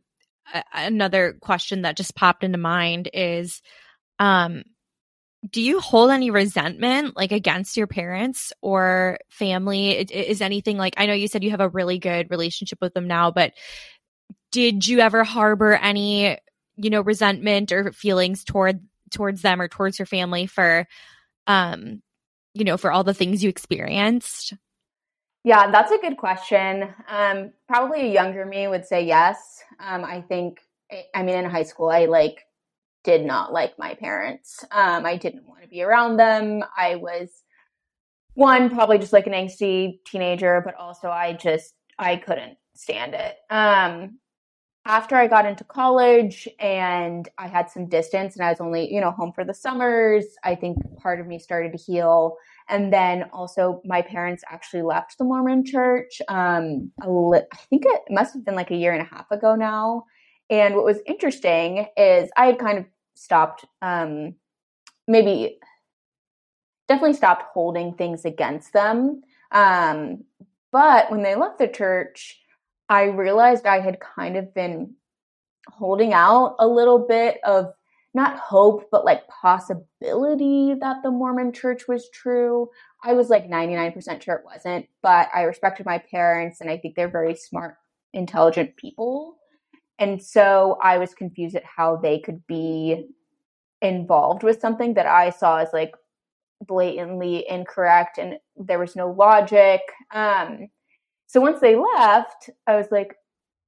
[0.74, 3.62] another question that just popped into mind is
[4.20, 4.64] um
[5.52, 9.92] do you hold any resentment like against your parents or family?
[9.92, 13.08] Is anything like i know you said you have a really good relationship with them
[13.08, 13.54] now but
[14.52, 16.38] did you ever harbor any
[16.78, 18.80] you know resentment or feelings toward
[19.12, 20.88] towards them or towards your family for
[21.48, 22.02] um
[22.58, 24.54] you know for all the things you experienced
[25.44, 30.22] yeah that's a good question um probably a younger me would say yes um i
[30.22, 30.60] think
[31.16, 32.48] i mean in high school i like
[33.08, 34.66] did not like my parents.
[34.70, 36.62] Um, I didn't want to be around them.
[36.76, 37.30] I was
[38.34, 43.38] one probably just like an angsty teenager, but also I just I couldn't stand it.
[43.50, 44.20] Um,
[44.88, 49.02] after I got into college and I had some distance and I was only, you
[49.02, 52.38] know, home for the summers, I think part of me started to heal.
[52.70, 56.22] And then also my parents actually left the Mormon church.
[56.30, 59.56] Um, li- I think it must have been like a year and a half ago
[59.56, 60.06] now.
[60.50, 64.36] And what was interesting is I had kind of stopped um,
[65.06, 65.60] maybe
[66.88, 69.22] definitely stopped holding things against them.
[69.52, 70.24] Um,
[70.72, 72.40] but when they left the church,
[72.90, 74.96] I realized I had kind of been
[75.68, 77.74] holding out a little bit of
[78.14, 82.70] not hope, but like possibility that the Mormon church was true.
[83.04, 86.96] I was like 99% sure it wasn't, but I respected my parents and I think
[86.96, 87.76] they're very smart,
[88.14, 89.38] intelligent people.
[90.00, 93.08] And so I was confused at how they could be
[93.82, 95.94] involved with something that I saw as like
[96.66, 99.82] blatantly incorrect and there was no logic.
[100.12, 100.70] Um,
[101.28, 103.16] so once they left, I was like,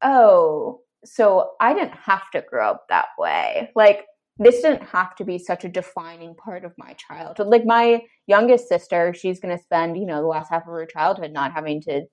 [0.02, 3.72] oh, so I didn't have to grow up that way.
[3.76, 4.06] Like,
[4.38, 7.48] this didn't have to be such a defining part of my childhood.
[7.48, 10.86] Like, my youngest sister, she's going to spend, you know, the last half of her
[10.86, 12.06] childhood not having to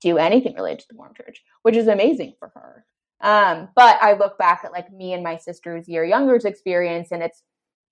[0.00, 2.84] do anything related to the Mormon church, which is amazing for her.
[3.20, 7.22] Um, but I look back at like me and my sister's year younger's experience, and
[7.22, 7.42] it's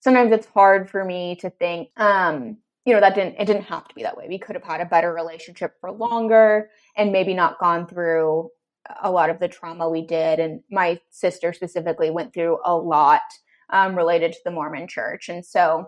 [0.01, 3.89] sometimes it's hard for me to think, um, you know, that didn't it didn't have
[3.89, 4.27] to be that way.
[4.29, 8.51] We could have had a better relationship for longer and maybe not gone through
[9.03, 10.39] a lot of the trauma we did.
[10.39, 13.23] And my sister specifically went through a lot
[13.71, 15.29] um, related to the Mormon church.
[15.29, 15.87] And so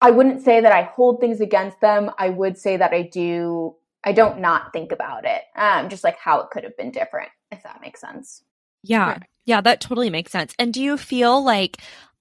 [0.00, 2.10] I wouldn't say that I hold things against them.
[2.18, 5.42] I would say that I do I don't not think about it.
[5.56, 8.44] Um, just like how it could have been different, if that makes sense.
[8.84, 9.18] Yeah.
[9.44, 10.54] Yeah, that totally makes sense.
[10.58, 11.78] And do you feel like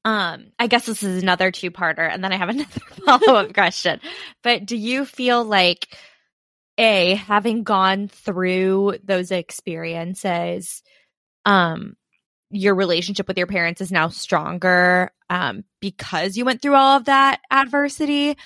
[0.07, 3.99] um I guess this is another two-parter and then I have another follow-up question.
[4.41, 5.87] But do you feel like
[6.77, 10.81] a having gone through those experiences
[11.45, 11.95] um
[12.49, 17.05] your relationship with your parents is now stronger um because you went through all of
[17.05, 18.37] that adversity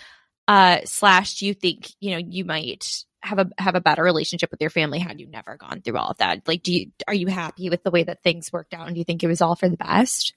[0.47, 4.49] uh slash do you think you know you might have a have a better relationship
[4.49, 6.47] with your family had you never gone through all of that?
[6.47, 8.99] Like, do you are you happy with the way that things worked out, and do
[8.99, 10.33] you think it was all for the best?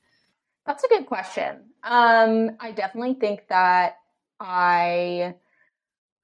[0.67, 1.71] That's a good question.
[1.83, 3.97] Um, I definitely think that
[4.41, 5.35] I.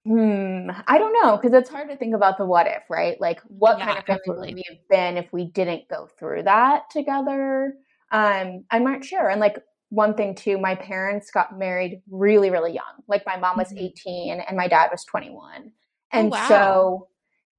[0.06, 3.20] Hmm, I don't know because it's hard to think about the what if, right?
[3.20, 6.44] Like, what yeah, kind of family would we have been if we didn't go through
[6.44, 7.74] that together?
[8.10, 9.28] Um, I'm not sure.
[9.28, 9.58] And like
[9.90, 13.02] one thing too, my parents got married really, really young.
[13.08, 13.84] Like my mom was mm-hmm.
[13.84, 15.64] 18 and my dad was 21.
[15.66, 15.70] Oh,
[16.12, 16.48] and oh, wow.
[16.48, 17.08] so,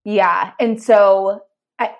[0.04, 0.54] yeah.
[0.60, 1.42] And so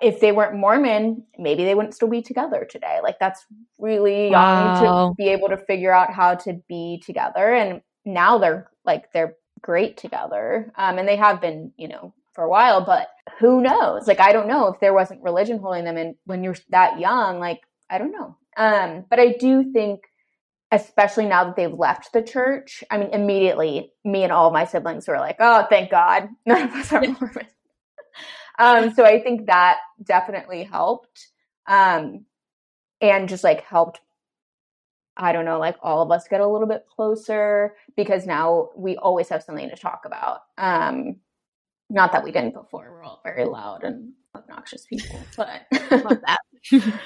[0.00, 3.00] if they weren't Mormon, maybe they wouldn't still be together today.
[3.02, 3.44] Like that's
[3.78, 7.52] really young to be able to figure out how to be together.
[7.54, 10.72] And now they're like they're great together.
[10.76, 13.08] Um, and they have been, you know, for a while, but
[13.38, 14.06] who knows?
[14.06, 17.38] Like I don't know if there wasn't religion holding them and when you're that young,
[17.38, 17.60] like
[17.90, 18.36] I don't know.
[18.56, 20.02] Um, but I do think
[20.72, 22.82] especially now that they've left the church.
[22.90, 26.72] I mean, immediately me and all my siblings were like, "Oh, thank God, none of
[26.72, 27.46] us are Mormon."
[28.58, 31.28] Um, so I think that definitely helped.
[31.66, 32.26] Um,
[33.00, 34.00] and just like helped,
[35.16, 38.96] I don't know, like all of us get a little bit closer because now we
[38.96, 40.42] always have something to talk about.
[40.56, 41.16] Um,
[41.90, 42.88] not that we didn't before.
[42.90, 46.40] We're all very loud and obnoxious people, but love that.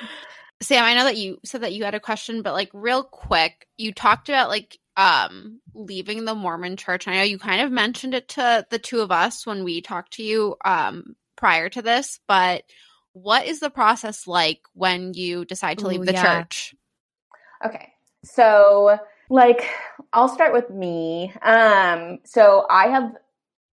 [0.63, 3.67] Sam, I know that you said that you had a question, but like real quick,
[3.77, 7.07] you talked about like um leaving the Mormon church.
[7.07, 10.15] I know you kind of mentioned it to the two of us when we talked
[10.15, 12.65] to you um prior to this, but
[13.13, 16.43] what is the process like when you decide to leave Ooh, the yeah.
[16.43, 16.75] church?
[17.65, 17.93] Okay.
[18.25, 18.99] So,
[19.31, 19.69] like
[20.13, 21.33] I'll start with me.
[21.43, 23.13] Um so I have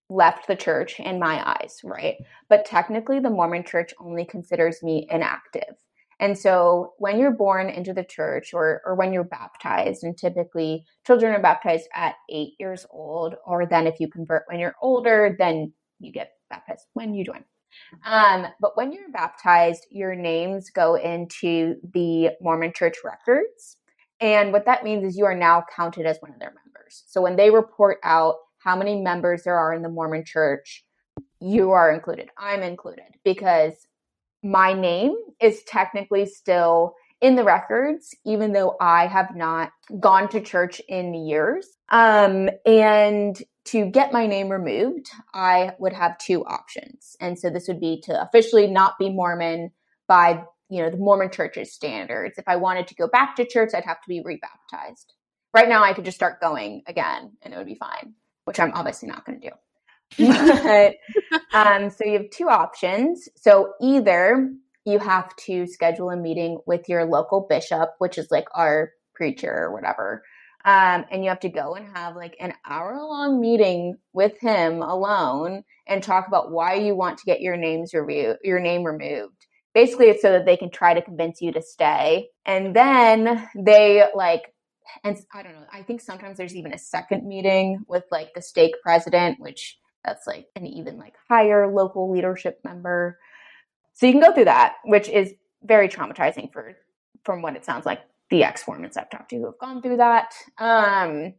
[0.09, 2.16] left the church in my eyes, right?
[2.49, 5.76] But technically the Mormon church only considers me inactive.
[6.20, 10.86] And so when you're born into the church or, or when you're baptized, and typically
[11.05, 15.36] children are baptized at eight years old, or then if you convert when you're older,
[15.38, 17.43] then you get baptized when you join.
[18.05, 23.78] Um, but when you're baptized, your names go into the Mormon church records.
[24.19, 27.03] And what that means is you are now counted as one of their members.
[27.07, 30.86] So when they report out how many members there are in the Mormon church,
[31.39, 32.30] you are included.
[32.38, 33.74] I'm included because
[34.43, 40.41] my name is technically still in the records, even though I have not gone to
[40.41, 41.67] church in years.
[41.89, 47.16] Um, and to get my name removed, I would have two options.
[47.20, 49.72] And so this would be to officially not be Mormon
[50.07, 52.38] by, you know, the Mormon church's standards.
[52.38, 55.14] If I wanted to go back to church, I'd have to be rebaptized.
[55.53, 58.74] Right now, I could just start going again and it would be fine, which I'm
[58.74, 59.55] obviously not going to do.
[60.20, 60.95] but
[61.53, 63.30] um, so you have two options.
[63.36, 64.51] So either
[64.86, 69.51] you have to schedule a meeting with your local bishop, which is like our preacher
[69.51, 70.24] or whatever.
[70.66, 74.82] Um, and you have to go and have like an hour long meeting with him
[74.82, 79.45] alone and talk about why you want to get your names review your name removed.
[79.74, 82.30] Basically, it's so that they can try to convince you to stay.
[82.45, 84.53] And then they like
[85.03, 88.41] and I don't know, I think sometimes there's even a second meeting with like the
[88.41, 93.18] stake president, which that's like an even like higher local leadership member.
[93.93, 95.34] So you can go through that, which is
[95.64, 96.74] very traumatizing for
[97.24, 98.01] from what it sounds like
[98.34, 100.34] the ex Mormons I've talked to who have gone through that.
[100.57, 101.36] Um,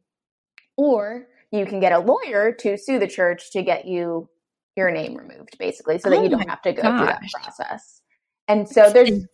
[0.76, 4.28] or you can get a lawyer to sue the church to get you
[4.76, 6.98] your name removed, basically, so that oh you don't have to go gosh.
[6.98, 8.02] through that process.
[8.46, 9.26] And so there's,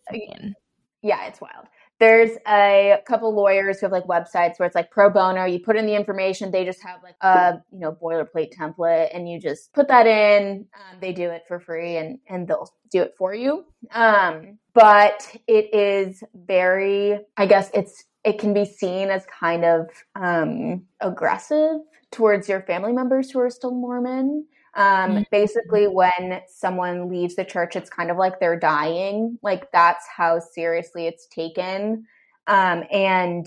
[1.02, 1.66] yeah, it's wild
[2.00, 5.44] there's a couple lawyers who have like websites where it's like pro bono.
[5.44, 9.28] You put in the information they just have like a you know boilerplate template and
[9.30, 13.02] you just put that in um, they do it for free and and they'll do
[13.02, 13.64] it for you.
[13.92, 19.88] Um, but it is very i guess it's it can be seen as kind of
[20.14, 21.78] um, aggressive
[22.12, 25.22] towards your family members who are still mormon um, mm-hmm.
[25.30, 29.38] basically, when someone leaves the church, it's kind of like they're dying.
[29.42, 32.06] Like that's how seriously it's taken.
[32.46, 33.46] Um, and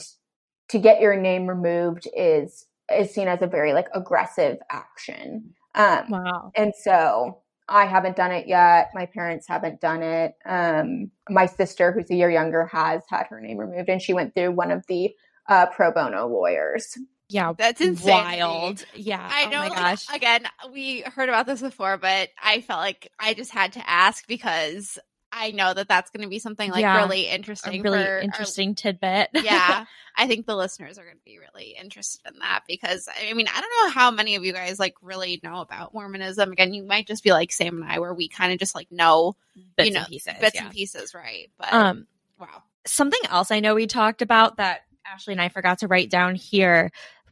[0.69, 5.53] to get your name removed is is seen as a very like aggressive action.
[5.75, 6.51] Um, wow.
[6.55, 8.91] And so I haven't done it yet.
[8.93, 10.35] My parents haven't done it.
[10.45, 14.35] Um, my sister, who's a year younger, has had her name removed, and she went
[14.35, 15.11] through one of the
[15.47, 16.97] uh, pro bono lawyers.
[17.29, 18.11] Yeah, that's insane.
[18.11, 18.85] Wild.
[18.93, 19.27] Yeah.
[19.31, 19.63] I know.
[19.65, 20.05] Oh my gosh.
[20.13, 24.27] Again, we heard about this before, but I felt like I just had to ask
[24.27, 24.99] because
[25.35, 27.79] I know that that's going to be something like yeah, really interesting.
[27.79, 29.29] A really interesting our, tidbit.
[29.33, 29.85] yeah.
[30.15, 33.47] I think the listeners are going to be really interested in that because I mean,
[33.47, 36.51] I don't know how many of you guys like really know about Mormonism.
[36.51, 38.91] Again, you might just be like Sam and I, where we kind of just like
[38.91, 39.35] know
[39.75, 40.65] bits you know, and pieces, bits yeah.
[40.65, 41.49] and pieces, right?
[41.57, 42.05] But um,
[42.39, 42.61] wow.
[42.85, 46.35] Something else I know we talked about that Ashley and I forgot to write down
[46.35, 46.91] here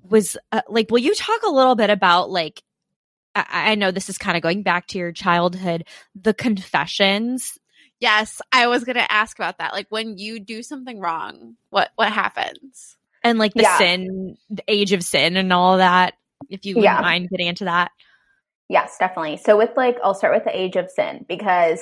[0.10, 2.64] was uh, like, will you talk a little bit about like,
[3.36, 7.58] I, I know this is kind of going back to your childhood, the confessions.
[8.00, 9.74] Yes, I was going to ask about that.
[9.74, 12.98] Like when you do something wrong, what what happens?
[13.24, 13.78] And like the yeah.
[13.78, 16.16] sin, the age of sin, and all that.
[16.50, 17.02] If you wouldn't yeah.
[17.02, 17.92] mind getting into that.
[18.68, 19.38] Yes, definitely.
[19.38, 21.82] So with like, I'll start with the age of sin because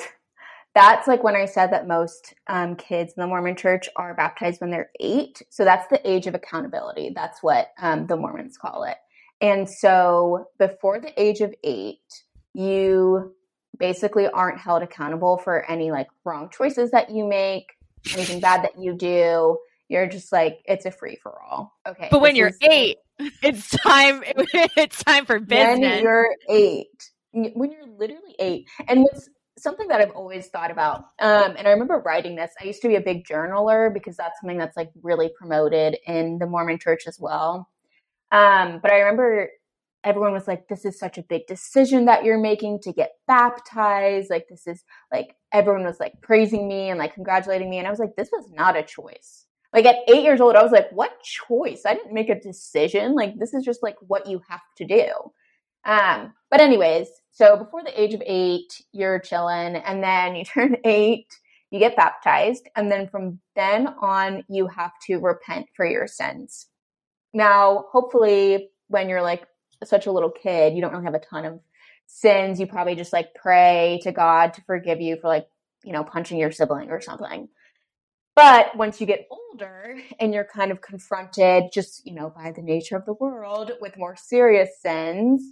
[0.80, 4.62] that's like when I said that most um, kids in the Mormon church are baptized
[4.62, 5.42] when they're eight.
[5.50, 7.12] So that's the age of accountability.
[7.14, 8.96] That's what um, the Mormons call it.
[9.42, 12.00] And so before the age of eight,
[12.54, 13.36] you
[13.78, 17.66] basically aren't held accountable for any like wrong choices that you make,
[18.14, 19.58] anything bad that you do.
[19.90, 21.74] You're just like it's a free for all.
[21.86, 22.08] Okay.
[22.10, 22.98] But when you're is, eight,
[23.44, 24.24] it's time.
[24.54, 25.80] It's time for business.
[25.80, 29.30] When you're eight, when you're literally eight, and what's
[29.62, 32.52] something that I've always thought about, um, and I remember writing this.
[32.62, 36.40] I used to be a big journaler because that's something that's like really promoted in
[36.40, 37.70] the Mormon Church as well.
[38.32, 39.50] Um, but I remember
[40.04, 44.30] everyone was like, "This is such a big decision that you're making to get baptized."
[44.30, 47.92] Like this is like everyone was like praising me and like congratulating me, and I
[47.92, 50.92] was like, "This was not a choice." Like at eight years old, I was like,
[50.92, 51.84] "What choice?
[51.86, 53.16] I didn't make a decision.
[53.16, 55.12] Like this is just like what you have to do."
[55.86, 60.78] Um, but anyways, so before the age of eight, you're chilling, and then you turn
[60.84, 61.28] eight,
[61.72, 66.68] you get baptized, and then from then on, you have to repent for your sins.
[67.34, 69.46] Now, hopefully, when you're like
[69.84, 71.60] such a little kid, you don't really have a ton of
[72.08, 72.60] sins.
[72.60, 75.48] You probably just like pray to God to forgive you for like,
[75.84, 77.48] you know, punching your sibling or something.
[78.36, 82.62] But once you get older and you're kind of confronted just, you know, by the
[82.62, 85.44] nature of the world with more serious sins,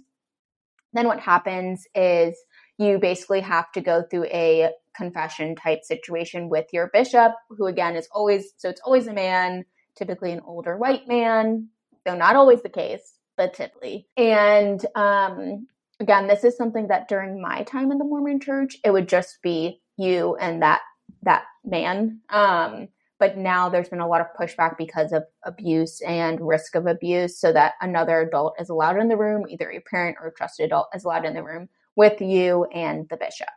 [0.92, 2.36] then what happens is
[2.78, 7.96] you basically have to go through a confession type situation with your bishop, who again
[7.96, 9.64] is always, so it's always a man,
[9.96, 11.68] typically an older white man,
[12.04, 14.06] though not always the case, but typically.
[14.16, 15.66] And um,
[16.00, 19.42] again, this is something that during my time in the Mormon church, it would just
[19.42, 20.80] be you and that
[21.22, 22.20] that man.
[22.30, 22.88] Um,
[23.18, 27.38] but now there's been a lot of pushback because of abuse and risk of abuse
[27.38, 30.66] so that another adult is allowed in the room either a parent or a trusted
[30.66, 33.48] adult is allowed in the room with you and the bishop.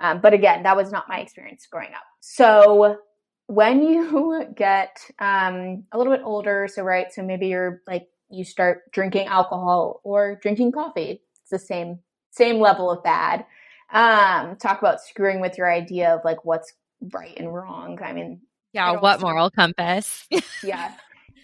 [0.00, 2.04] Um, but again that was not my experience growing up.
[2.20, 2.98] So
[3.46, 8.44] when you get um, a little bit older so right so maybe you're like you
[8.44, 12.00] start drinking alcohol or drinking coffee it's the same
[12.30, 13.46] same level of bad.
[13.92, 16.72] Um, talk about screwing with your idea of like what's
[17.12, 17.98] right and wrong.
[18.02, 18.40] I mean
[18.76, 20.28] yeah, what moral compass?
[20.62, 20.92] yeah.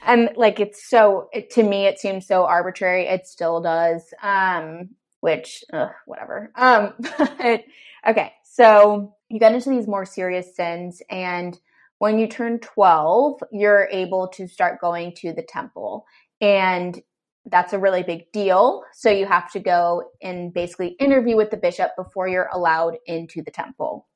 [0.04, 3.06] And like it's so it, to me it seems so arbitrary.
[3.06, 4.02] It still does.
[4.22, 6.52] Um which ugh, whatever.
[6.56, 7.64] Um but
[8.06, 8.32] okay.
[8.44, 11.58] So you get into these more serious sins and
[11.98, 16.04] when you turn 12, you're able to start going to the temple.
[16.40, 17.00] And
[17.46, 18.82] that's a really big deal.
[18.92, 23.40] So you have to go and basically interview with the bishop before you're allowed into
[23.40, 24.08] the temple.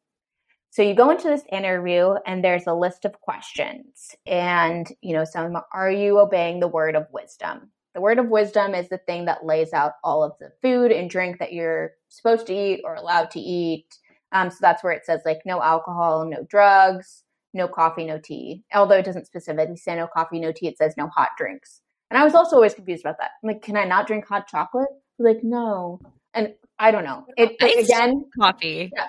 [0.71, 4.15] So you go into this interview and there's a list of questions.
[4.27, 7.71] And, you know, some are you obeying the word of wisdom?
[7.95, 11.09] The word of wisdom is the thing that lays out all of the food and
[11.09, 13.87] drink that you're supposed to eat or allowed to eat.
[14.33, 18.65] Um, so that's where it says like no alcohol, no drugs, no coffee, no tea.
[18.75, 21.81] Although it doesn't specifically say no coffee, no tea, it says no hot drinks.
[22.11, 23.31] And I was also always confused about that.
[23.43, 24.89] I'm like, can I not drink hot chocolate?
[25.19, 25.99] Like, no.
[26.35, 27.25] And I don't know.
[27.37, 28.91] It, again, coffee.
[28.95, 29.09] Yeah,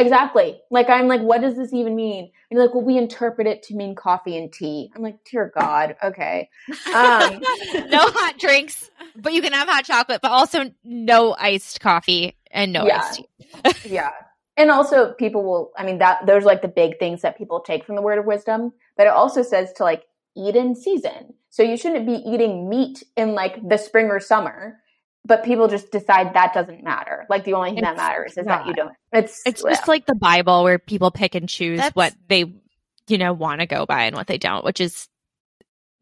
[0.00, 0.58] Exactly.
[0.70, 2.24] Like I'm like, what does this even mean?
[2.24, 4.90] And you're like, well, we interpret it to mean coffee and tea.
[4.96, 6.48] I'm like, dear God, okay.
[6.94, 7.40] Um,
[7.88, 12.72] no hot drinks, but you can have hot chocolate, but also no iced coffee and
[12.72, 13.16] no yeah, iced
[13.84, 13.88] tea.
[13.94, 14.12] yeah.
[14.56, 17.60] And also people will I mean that those are like the big things that people
[17.60, 18.72] take from the word of wisdom.
[18.96, 21.34] But it also says to like eat in season.
[21.50, 24.79] So you shouldn't be eating meat in like the spring or summer
[25.24, 27.26] but people just decide that doesn't matter.
[27.28, 28.60] Like the only thing it's that matters is not.
[28.60, 28.94] that you don't.
[29.12, 32.52] It's it's just like the Bible where people pick and choose That's, what they
[33.08, 35.08] you know want to go by and what they don't, which is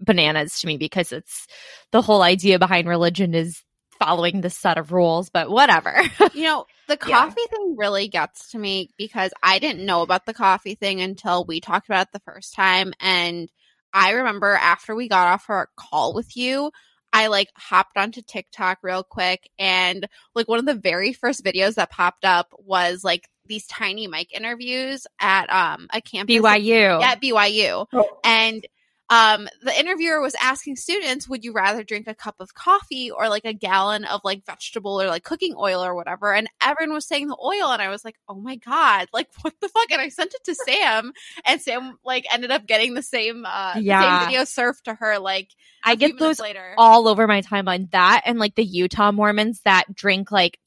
[0.00, 1.46] bananas to me because it's
[1.90, 3.62] the whole idea behind religion is
[3.98, 6.00] following the set of rules, but whatever.
[6.34, 7.56] you know, the coffee yeah.
[7.56, 11.60] thing really gets to me because I didn't know about the coffee thing until we
[11.60, 13.50] talked about it the first time and
[13.92, 16.70] I remember after we got off our call with you,
[17.12, 21.74] I like hopped onto TikTok real quick and like one of the very first videos
[21.74, 27.02] that popped up was like these tiny mic interviews at um a campus BYU.
[27.02, 27.86] At, at BYU.
[27.92, 28.18] Oh.
[28.24, 28.66] And
[29.11, 33.30] um, the interviewer was asking students, would you rather drink a cup of coffee or
[33.30, 36.34] like a gallon of like vegetable or like cooking oil or whatever?
[36.34, 37.72] And everyone was saying the oil.
[37.72, 39.90] And I was like, oh my God, like what the fuck?
[39.90, 41.12] And I sent it to Sam
[41.46, 44.20] and Sam like ended up getting the same, uh, yeah.
[44.20, 45.18] same video surfed to her.
[45.18, 45.48] Like
[45.82, 46.74] I get those later.
[46.76, 47.90] all over my timeline.
[47.92, 50.59] That and like the Utah Mormons that drink like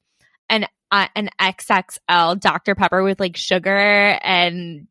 [0.50, 2.74] an, uh, an XXL Dr.
[2.74, 4.88] Pepper with like sugar and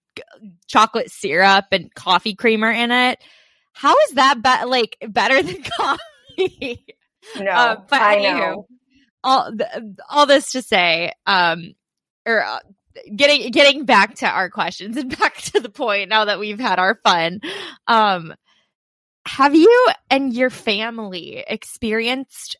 [0.68, 3.18] chocolate syrup and coffee creamer in it
[3.72, 6.84] how is that be- like better than coffee?
[7.38, 8.66] No, uh, but I anywho, know.
[9.22, 9.52] All
[10.08, 11.74] all this to say, um,
[12.26, 12.58] or uh,
[13.14, 16.78] getting getting back to our questions and back to the point now that we've had
[16.78, 17.40] our fun.
[17.86, 18.34] Um,
[19.26, 22.56] have you and your family experienced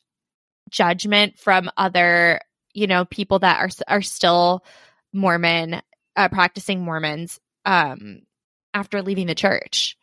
[0.71, 2.41] judgment from other
[2.75, 4.65] you know, people that are are still
[5.13, 5.83] Mormon,
[6.17, 8.23] uh, practicing Mormons um,
[8.75, 9.97] after leaving the church?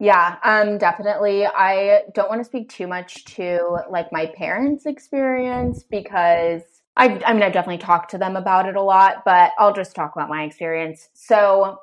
[0.00, 1.46] Yeah, um, definitely.
[1.46, 6.62] I don't want to speak too much to like my parents' experience because
[6.96, 9.94] I, I mean, I've definitely talked to them about it a lot, but I'll just
[9.94, 11.08] talk about my experience.
[11.14, 11.78] So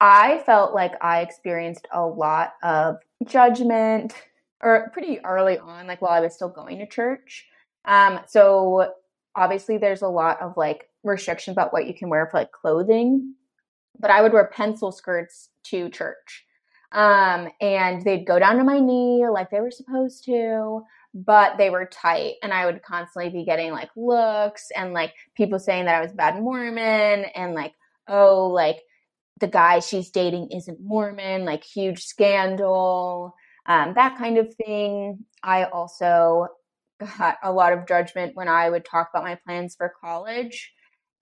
[0.00, 4.14] I felt like I experienced a lot of judgment
[4.60, 7.46] or pretty early on, like while I was still going to church.
[7.84, 8.92] Um, so
[9.36, 13.34] obviously there's a lot of like restrictions about what you can wear for like clothing,
[13.98, 16.45] but I would wear pencil skirts to church.
[16.92, 20.82] Um, and they'd go down to my knee like they were supposed to,
[21.14, 22.34] but they were tight.
[22.42, 26.12] And I would constantly be getting like looks and like people saying that I was
[26.12, 27.72] bad Mormon and like,
[28.08, 28.78] oh, like
[29.38, 33.34] the guy she's dating isn't Mormon, like huge scandal,
[33.66, 35.24] um, that kind of thing.
[35.42, 36.48] I also
[37.18, 40.72] got a lot of judgment when I would talk about my plans for college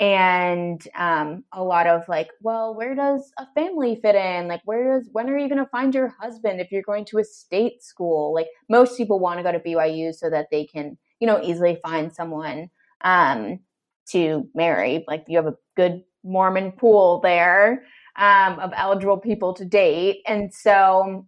[0.01, 4.49] and um, a lot of like, well, where does a family fit in?
[4.49, 7.18] Like, where does when are you going to find your husband if you're going to
[7.18, 8.34] a state school?
[8.34, 11.78] Like, most people want to go to BYU so that they can, you know, easily
[11.82, 12.70] find someone
[13.03, 13.61] um,
[14.09, 15.05] to marry.
[15.07, 17.84] Like, you have a good Mormon pool there
[18.16, 21.26] um, of eligible people to date, and so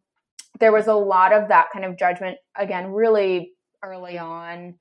[0.59, 3.53] there was a lot of that kind of judgment again, really
[3.85, 4.75] early on.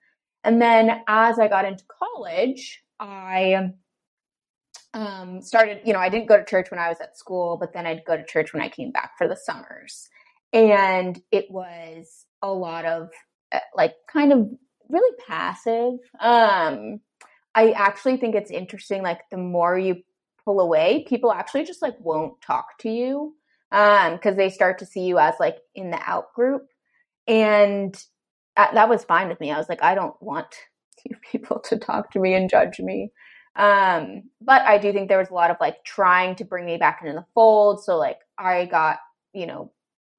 [0.43, 3.72] And then as I got into college, I
[4.93, 7.74] um, started, you know, I didn't go to church when I was at school, but
[7.74, 10.10] then I'd go to church when I came back for the summers.
[10.54, 13.10] And it was a lot of
[13.52, 14.50] uh, like kind of
[14.89, 16.00] really passive.
[16.20, 17.02] Um,
[17.54, 19.98] I actually think it's interesting, like the more you
[20.46, 23.36] pull away, people actually just like won't talk to you
[23.72, 26.68] um because they start to see you as like in the out group
[27.28, 28.04] and
[28.56, 30.48] that was fine with me i was like i don't want
[31.06, 33.12] you people to talk to me and judge me.
[33.56, 36.78] Um, but I do think there was a lot of like trying to bring me
[36.78, 37.84] back into the fold.
[37.84, 38.97] So like I got,
[39.34, 39.72] you know,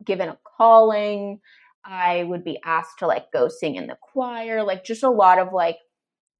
[0.04, 1.40] given a calling.
[1.84, 5.38] I would be asked to like go sing in the choir, like just a lot
[5.38, 5.76] of like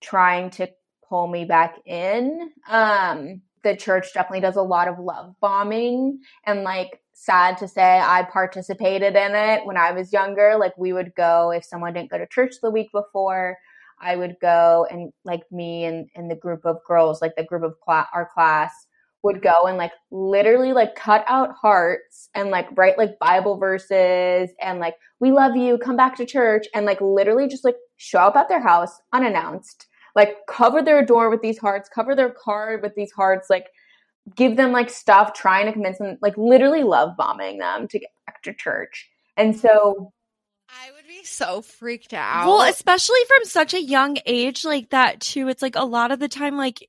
[0.03, 0.69] trying to
[1.09, 2.51] pull me back in.
[2.69, 7.99] Um, the church definitely does a lot of love bombing and like sad to say
[8.01, 10.57] I participated in it when I was younger.
[10.59, 13.57] Like we would go if someone didn't go to church the week before,
[14.01, 17.63] I would go and like me and, and the group of girls, like the group
[17.63, 18.73] of cl- our class
[19.23, 24.51] would go and like literally like cut out hearts and like write like Bible verses
[24.61, 28.21] and like, we love you, come back to church and like literally just like show
[28.21, 32.79] up at their house unannounced, like cover their door with these hearts, cover their car
[32.83, 33.67] with these hearts, like
[34.35, 38.11] give them like stuff, trying to convince them, like literally love bombing them to get
[38.27, 39.09] back to church.
[39.37, 40.13] And so
[40.69, 42.47] I would be so freaked out.
[42.47, 45.49] Well, especially from such a young age like that too.
[45.49, 46.89] It's like a lot of the time like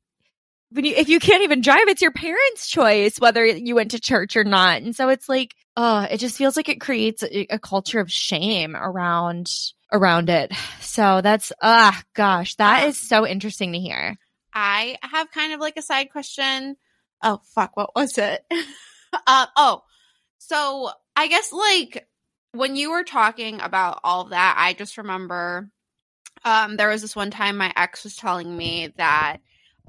[0.72, 4.00] when you if you can't even drive, it's your parents' choice whether you went to
[4.00, 4.82] church or not.
[4.82, 8.12] And so it's like, oh, it just feels like it creates a, a culture of
[8.12, 9.50] shame around
[9.92, 10.52] around it.
[10.82, 14.16] So that's ah gosh, that is so interesting to hear.
[14.54, 16.78] I have kind of like a side question.
[17.24, 18.44] Oh fuck, what was it?
[19.28, 19.84] uh, oh,
[20.40, 22.08] so I guess like
[22.54, 25.70] when you were talking about all that, I just remember
[26.44, 29.38] um, there was this one time my ex was telling me that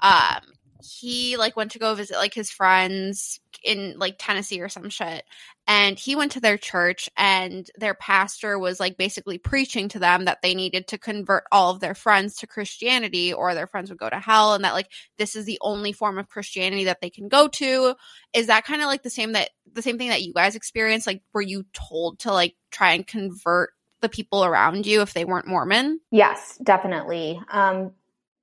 [0.03, 0.41] um,
[0.81, 5.25] he like went to go visit like his friends in like Tennessee or some shit.
[5.67, 10.25] And he went to their church and their pastor was like basically preaching to them
[10.25, 13.99] that they needed to convert all of their friends to Christianity or their friends would
[13.99, 17.11] go to hell and that like this is the only form of Christianity that they
[17.11, 17.95] can go to.
[18.33, 21.07] Is that kind of like the same that the same thing that you guys experienced?
[21.07, 23.71] Like were you told to like try and convert
[24.01, 26.01] the people around you if they weren't Mormon?
[26.13, 27.41] Yes, definitely.
[27.51, 27.93] Um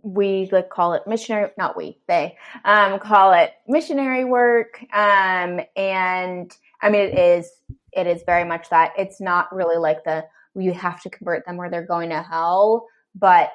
[0.06, 4.80] we like call it missionary not we they um call it missionary work.
[4.94, 7.50] Um and i mean it is
[7.92, 8.94] it is very much that.
[8.98, 12.86] It's not really like the you have to convert them or they're going to hell
[13.16, 13.50] but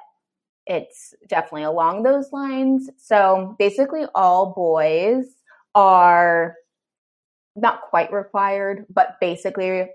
[0.66, 2.90] it's definitely along those lines.
[2.96, 5.26] So basically all boys
[5.74, 6.56] are
[7.54, 9.88] not quite required but basically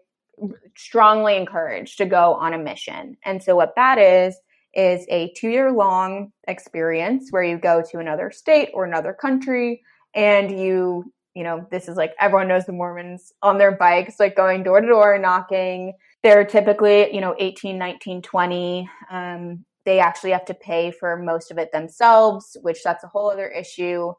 [0.78, 3.18] strongly encouraged to go on a mission.
[3.26, 4.36] And so what that is
[4.76, 9.82] is a two year long experience where you go to another state or another country
[10.14, 14.36] and you, you know, this is like everyone knows the Mormons on their bikes, like
[14.36, 15.94] going door to door, knocking.
[16.24, 18.90] They're typically, you know, 18, 19, 20.
[19.12, 23.30] Um, they actually have to pay for most of it themselves, which that's a whole
[23.30, 24.14] other issue.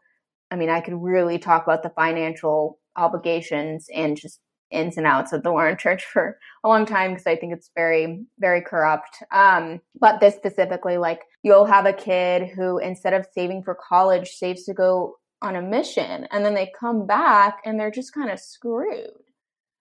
[0.51, 4.41] I mean, I could really talk about the financial obligations and just
[4.71, 7.71] ins and outs of the Mormon church for a long time because I think it's
[7.75, 9.23] very, very corrupt.
[9.31, 14.31] Um, but this specifically, like you'll have a kid who instead of saving for college
[14.31, 18.31] saves to go on a mission and then they come back and they're just kind
[18.31, 19.11] of screwed.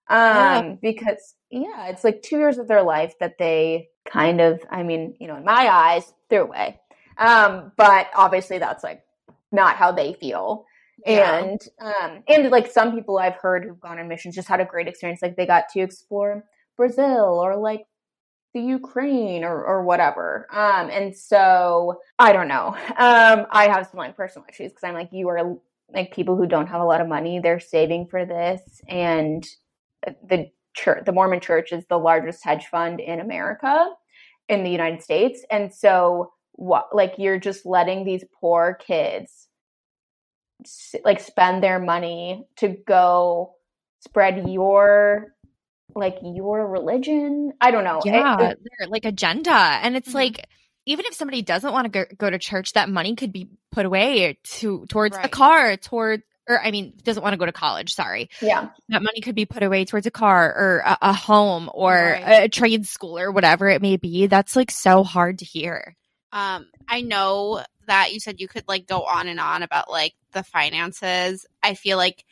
[0.08, 0.74] Um, yeah.
[0.80, 5.16] because yeah, it's like two years of their life that they kind of, I mean,
[5.18, 6.80] you know, in my eyes, threw away.
[7.18, 9.02] Um, but obviously that's like
[9.50, 10.66] not how they feel.
[11.06, 14.64] And um and like some people I've heard who've gone on missions just had a
[14.64, 15.22] great experience.
[15.22, 16.44] Like they got to explore
[16.76, 17.86] Brazil or like
[18.54, 20.46] the Ukraine or, or whatever.
[20.50, 22.74] Um, and so I don't know.
[22.96, 25.56] Um, I have some like personal issues because I'm like, you are
[25.92, 28.62] like people who don't have a lot of money, they're saving for this.
[28.88, 29.46] And
[30.26, 33.90] the church, the Mormon church is the largest hedge fund in America,
[34.48, 35.44] in the United States.
[35.50, 39.48] And so what, like, you're just letting these poor kids
[41.04, 43.54] like spend their money to go
[44.00, 45.34] spread your
[45.94, 47.52] like your religion.
[47.60, 48.00] I don't know.
[48.04, 49.50] Yeah, it, it, like agenda.
[49.50, 50.18] And it's mm-hmm.
[50.18, 50.48] like
[50.84, 53.86] even if somebody doesn't want to go, go, to church, that money could be put
[53.86, 55.26] away to towards right.
[55.26, 57.92] a car, toward or I mean, doesn't want to go to college.
[57.92, 58.30] Sorry.
[58.40, 58.68] Yeah.
[58.88, 62.44] That money could be put away towards a car or a, a home or right.
[62.44, 64.26] a trade school or whatever it may be.
[64.26, 65.96] That's like so hard to hear.
[66.32, 70.14] Um, I know that you said you could like go on and on about like
[70.32, 71.46] the finances.
[71.62, 72.24] I feel like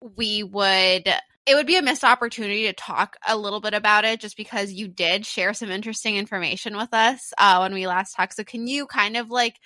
[0.00, 1.08] we would
[1.46, 4.72] it would be a missed opportunity to talk a little bit about it just because
[4.72, 8.34] you did share some interesting information with us uh, when we last talked.
[8.34, 9.56] So, can you kind of like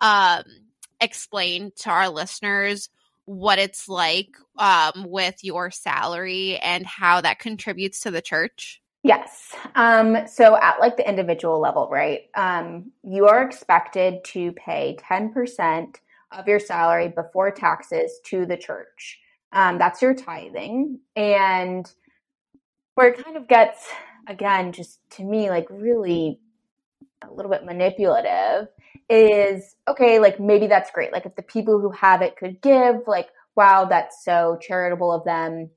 [0.00, 0.44] um,
[1.00, 2.88] explain to our listeners
[3.26, 4.28] what it's like
[4.58, 8.80] um, with your salary and how that contributes to the church?
[9.04, 9.54] Yes.
[9.74, 12.22] Um, so at like the individual level, right?
[12.34, 15.96] Um, you are expected to pay 10%
[16.32, 19.20] of your salary before taxes to the church.
[19.52, 21.00] Um, that's your tithing.
[21.14, 21.88] And
[22.94, 23.86] where it kind of gets,
[24.26, 26.40] again, just to me, like really
[27.22, 28.68] a little bit manipulative
[29.10, 31.12] is okay, like maybe that's great.
[31.12, 35.24] Like if the people who have it could give, like, wow, that's so charitable of
[35.24, 35.68] them.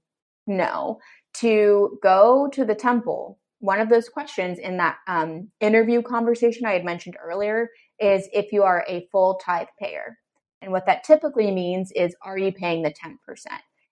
[0.48, 1.00] No.
[1.38, 6.74] To go to the temple, one of those questions in that um, interview conversation I
[6.74, 7.70] had mentioned earlier
[8.00, 10.18] is if you are a full tithe payer.
[10.62, 13.16] And what that typically means is, are you paying the 10%?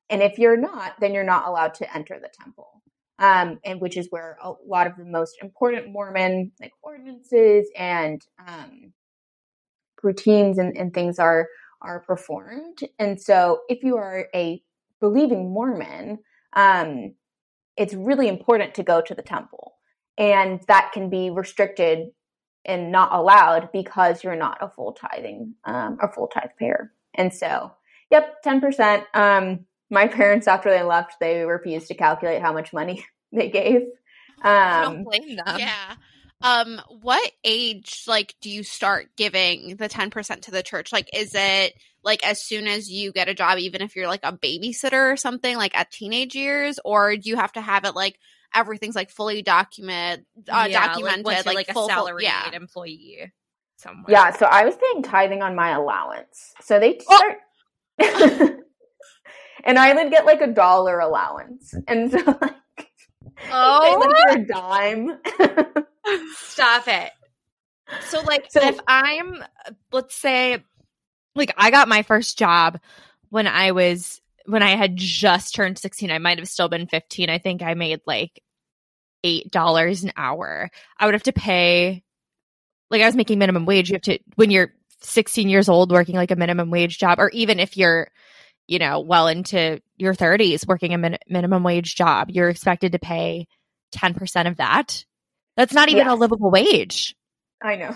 [0.09, 2.81] And if you're not, then you're not allowed to enter the temple.
[3.17, 8.21] Um, and which is where a lot of the most important Mormon like ordinances and
[8.45, 8.91] um,
[10.03, 11.47] routines and, and things are
[11.81, 12.79] are performed.
[12.99, 14.61] And so, if you are a
[14.99, 16.19] believing Mormon,
[16.53, 17.13] um,
[17.77, 19.75] it's really important to go to the temple,
[20.17, 22.11] and that can be restricted
[22.63, 26.91] and not allowed because you're not a full tithing um, or full tithe payer.
[27.13, 27.71] And so,
[28.09, 29.03] yep, ten percent.
[29.13, 33.81] Um, my parents after they left they refused to calculate how much money they gave.
[34.43, 35.59] Um I don't um, blame them.
[35.59, 35.95] Yeah.
[36.41, 40.91] Um what age like do you start giving the 10% to the church?
[40.91, 41.73] Like is it
[42.05, 45.17] like as soon as you get a job even if you're like a babysitter or
[45.17, 48.17] something like at teenage years or do you have to have it like
[48.53, 52.51] everything's like fully document uh, yeah, documented like, like, like full, a salaried yeah.
[52.53, 53.31] employee
[53.77, 57.15] somewhere yeah so i was paying tithing on my allowance so they oh!
[57.15, 57.37] start
[58.01, 58.59] oh!
[59.65, 62.89] and I would get like a dollar allowance, and so like
[63.51, 65.19] oh, a dime.
[66.35, 67.11] Stop it.
[68.01, 69.43] So like, so, if I'm,
[69.91, 70.63] let's say,
[71.35, 72.79] like I got my first job
[73.29, 77.29] when I was when I had just turned 16, I might have still been 15.
[77.29, 78.41] I think I made like
[79.25, 80.69] $8 an hour.
[80.99, 82.03] I would have to pay,
[82.91, 83.89] like, I was making minimum wage.
[83.89, 84.71] You have to, when you're
[85.01, 88.09] 16 years old working like a minimum wage job, or even if you're
[88.67, 92.99] you know, well into your 30s working a min- minimum wage job, you're expected to
[92.99, 93.47] pay
[93.95, 95.05] 10% of that.
[95.55, 96.13] That's not even yes.
[96.13, 97.15] a livable wage.
[97.63, 97.95] I know.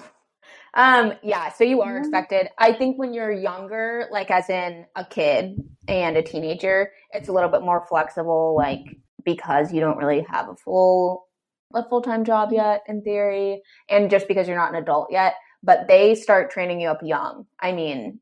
[0.74, 2.00] Um, yeah, so you are mm-hmm.
[2.00, 2.50] expected.
[2.58, 5.58] I think when you're younger, like as in a kid
[5.88, 8.84] and a teenager, it's a little bit more flexible, like
[9.24, 11.28] because you don't really have a full
[11.74, 15.36] a full time job yet in theory, and just because you're not an adult yet.
[15.62, 17.46] But they start training you up young.
[17.60, 18.20] I mean,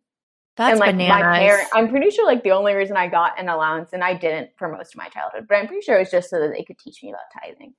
[0.55, 1.23] that's and like bananas.
[1.23, 4.15] my parent, I'm pretty sure like the only reason I got an allowance, and I
[4.15, 6.51] didn't for most of my childhood, but I'm pretty sure it was just so that
[6.51, 7.73] they could teach me about tithing.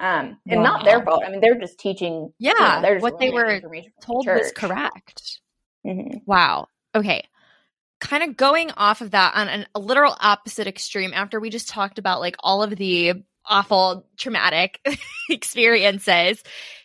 [0.00, 0.76] Um, and wow.
[0.76, 1.22] not their fault.
[1.26, 2.32] I mean, they're just teaching.
[2.38, 3.60] Yeah, you know, they're just what they were
[4.00, 5.40] told was correct.
[5.86, 6.18] Mm-hmm.
[6.26, 6.68] Wow.
[6.94, 7.24] Okay.
[8.00, 11.12] Kind of going off of that on an, a literal opposite extreme.
[11.12, 14.80] After we just talked about like all of the awful traumatic
[15.30, 16.42] experiences.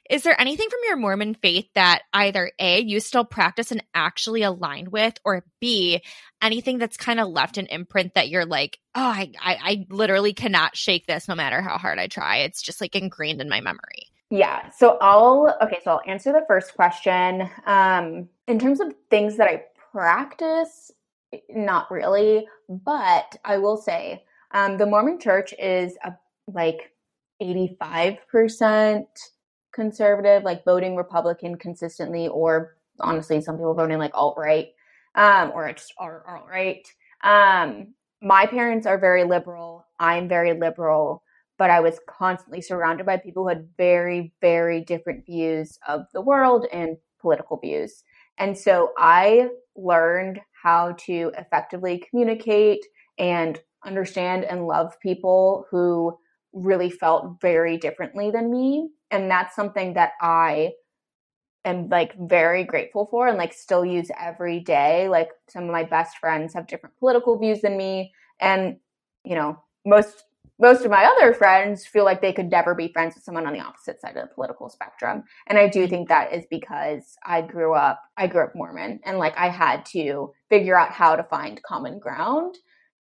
[0.10, 4.44] Is there anything from your Mormon faith that either A, you still practice and actually
[4.44, 6.04] aligned with, or B,
[6.42, 10.34] anything that's kind of left an imprint that you're like, oh, I, I, I literally
[10.34, 12.38] cannot shake this no matter how hard I try.
[12.38, 14.10] It's just like ingrained in my memory.
[14.30, 14.70] Yeah.
[14.72, 17.50] So I'll okay, so I'll answer the first question.
[17.66, 20.92] Um in terms of things that I practice,
[21.50, 26.14] not really, but I will say um the Mormon church is a
[26.48, 26.92] like
[27.42, 29.06] 85%
[29.74, 34.70] conservative, like voting Republican consistently, or honestly, some people voting like alt right,
[35.16, 36.88] um, or just alt right.
[37.24, 39.86] Um, my parents are very liberal.
[40.00, 41.24] I'm very liberal,
[41.58, 46.22] but I was constantly surrounded by people who had very, very different views of the
[46.22, 48.04] world and political views.
[48.38, 52.86] And so I learned how to effectively communicate
[53.18, 56.18] and understand and love people who
[56.56, 60.72] really felt very differently than me and that's something that i
[61.66, 65.84] am like very grateful for and like still use every day like some of my
[65.84, 68.78] best friends have different political views than me and
[69.26, 70.24] you know most
[70.58, 73.52] most of my other friends feel like they could never be friends with someone on
[73.52, 75.90] the opposite side of the political spectrum and i do mm-hmm.
[75.90, 79.86] think that is because i grew up i grew up mormon and like i had
[79.86, 82.56] to figure out how to find common ground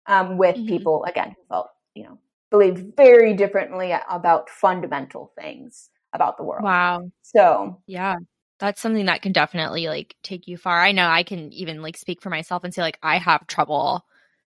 [0.07, 0.67] um, with mm-hmm.
[0.67, 2.19] people again who felt you know
[2.51, 6.65] believed very differently about fundamental things about the world.
[6.65, 7.11] Wow.
[7.23, 8.17] So, yeah.
[8.61, 10.81] That's something that can definitely like take you far.
[10.81, 14.05] I know I can even like speak for myself and say like I have trouble,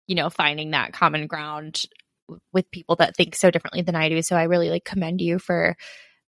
[0.07, 1.83] you know, finding that common ground
[2.51, 4.23] with people that think so differently than I do.
[4.23, 5.75] So I really like commend you for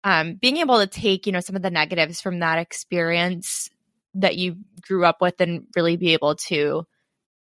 [0.03, 3.69] um being able to take, you know, some of the negatives from that experience
[4.15, 6.83] that you grew up with and really be able to,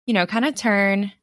[0.06, 1.14] you know, kind of turn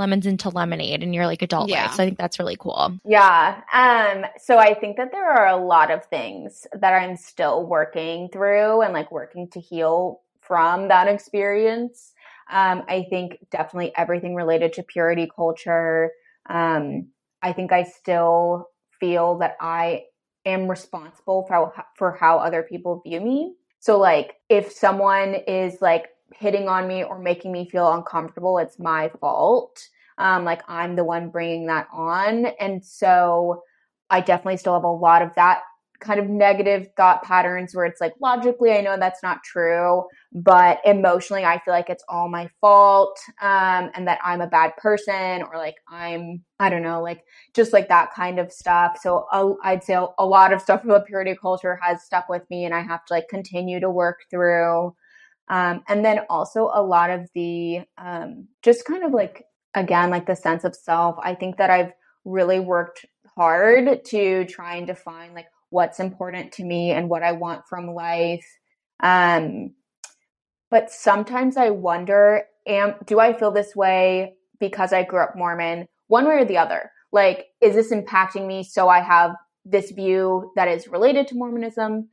[0.00, 1.84] lemons into lemonade in your like adult yeah.
[1.84, 1.94] life.
[1.94, 2.98] So I think that's really cool.
[3.04, 3.60] Yeah.
[3.72, 8.28] Um so I think that there are a lot of things that I'm still working
[8.32, 12.12] through and like working to heal from that experience.
[12.50, 16.10] Um I think definitely everything related to purity culture.
[16.48, 17.08] Um
[17.42, 20.04] I think I still feel that I
[20.44, 23.54] am responsible for for how other people view me.
[23.80, 28.78] So like if someone is like hitting on me or making me feel uncomfortable, it's
[28.78, 29.88] my fault.
[30.18, 32.46] Um, like I'm the one bringing that on.
[32.60, 33.62] And so
[34.10, 35.62] I definitely still have a lot of that
[36.00, 40.80] kind of negative thought patterns where it's like logically I know that's not true, but
[40.84, 45.42] emotionally I feel like it's all my fault um, and that I'm a bad person
[45.42, 47.24] or like I'm I don't know like
[47.54, 48.98] just like that kind of stuff.
[49.00, 52.48] So uh, I'd say a, a lot of stuff about purity culture has stuck with
[52.50, 54.94] me and I have to like continue to work through.
[55.50, 59.44] Um, and then also a lot of the um, just kind of like,
[59.74, 61.16] again, like the sense of self.
[61.20, 61.92] I think that I've
[62.24, 63.04] really worked
[63.36, 67.94] hard to try and define like what's important to me and what I want from
[67.94, 68.46] life.
[69.02, 69.74] Um,
[70.70, 75.88] but sometimes I wonder, am do I feel this way because I grew up Mormon,
[76.06, 76.92] one way or the other?
[77.10, 79.32] Like, is this impacting me so I have
[79.64, 82.08] this view that is related to Mormonism?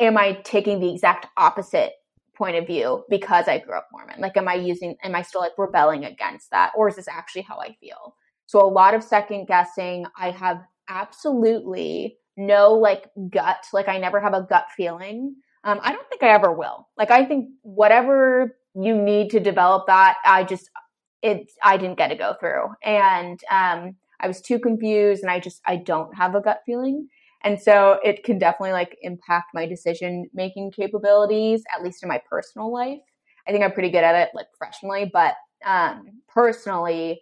[0.00, 1.92] Am I taking the exact opposite
[2.36, 4.20] point of view because I grew up Mormon?
[4.20, 6.72] Like, am I using, am I still like rebelling against that?
[6.76, 8.16] Or is this actually how I feel?
[8.46, 10.06] So, a lot of second guessing.
[10.16, 15.36] I have absolutely no like gut, like, I never have a gut feeling.
[15.64, 16.88] Um, I don't think I ever will.
[16.96, 20.68] Like, I think whatever you need to develop that, I just,
[21.22, 22.68] it, I didn't get to go through.
[22.82, 27.08] And, um, I was too confused and I just, I don't have a gut feeling.
[27.44, 32.20] And so it can definitely like impact my decision making capabilities, at least in my
[32.28, 33.00] personal life.
[33.46, 35.34] I think I'm pretty good at it like professionally, but
[35.64, 37.20] um, personally,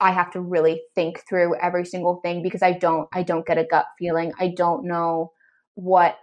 [0.00, 3.58] I have to really think through every single thing because I don't I don't get
[3.58, 4.32] a gut feeling.
[4.38, 5.32] I don't know
[5.74, 6.18] what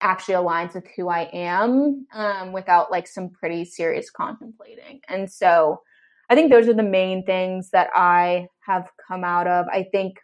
[0.00, 5.00] actually aligns with who I am um, without like some pretty serious contemplating.
[5.08, 5.80] And so
[6.28, 9.66] I think those are the main things that I have come out of.
[9.72, 10.18] I think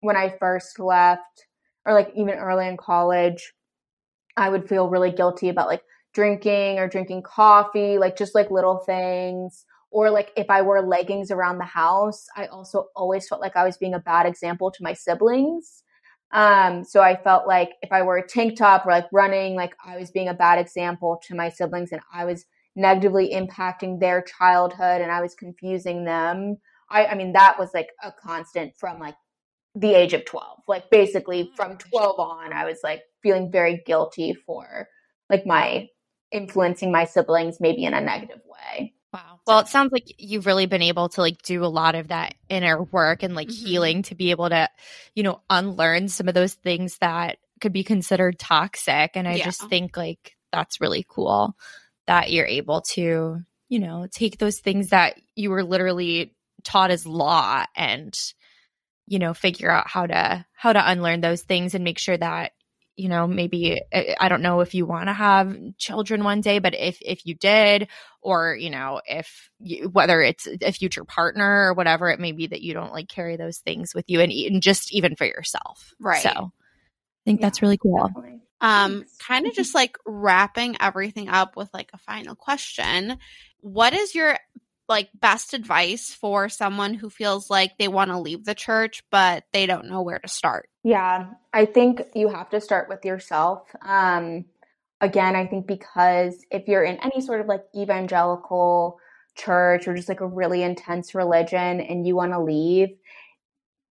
[0.00, 1.46] when I first left,
[1.86, 3.52] or like even early in college,
[4.36, 5.82] I would feel really guilty about like
[6.12, 9.64] drinking or drinking coffee, like just like little things.
[9.90, 13.64] Or like if I wore leggings around the house, I also always felt like I
[13.64, 15.84] was being a bad example to my siblings.
[16.32, 19.74] Um, so I felt like if I wore a tank top or like running, like
[19.84, 24.22] I was being a bad example to my siblings and I was negatively impacting their
[24.22, 26.56] childhood and I was confusing them.
[26.90, 29.14] I, I mean, that was like a constant from like
[29.74, 30.60] the age of 12.
[30.68, 34.88] Like basically mm, from 12 on, I was like feeling very guilty for
[35.28, 35.88] like my
[36.30, 38.94] influencing my siblings maybe in a negative way.
[39.12, 39.40] Wow.
[39.46, 42.34] Well, it sounds like you've really been able to like do a lot of that
[42.48, 43.66] inner work and like mm-hmm.
[43.66, 44.68] healing to be able to,
[45.14, 49.12] you know, unlearn some of those things that could be considered toxic.
[49.14, 49.44] And I yeah.
[49.44, 51.54] just think like that's really cool
[52.08, 57.06] that you're able to, you know, take those things that you were literally taught as
[57.06, 58.14] law and
[59.06, 62.52] you know figure out how to how to unlearn those things and make sure that
[62.96, 63.80] you know maybe
[64.20, 67.34] i don't know if you want to have children one day but if if you
[67.34, 67.88] did
[68.24, 72.46] or you know if you, whether it's a future partner or whatever it may be
[72.46, 75.92] that you don't like carry those things with you and, and just even for yourself.
[76.00, 76.22] Right.
[76.22, 78.06] So i think yeah, that's really cool.
[78.06, 78.40] definitely.
[78.60, 83.18] um kind of just like wrapping everything up with like a final question.
[83.60, 84.38] What is your
[84.88, 89.44] like best advice for someone who feels like they want to leave the church but
[89.52, 90.68] they don't know where to start?
[90.82, 93.68] Yeah, I think you have to start with yourself.
[93.82, 94.44] Um,
[95.00, 98.98] again, I think because if you're in any sort of like evangelical
[99.36, 102.90] church or just like a really intense religion and you want to leave,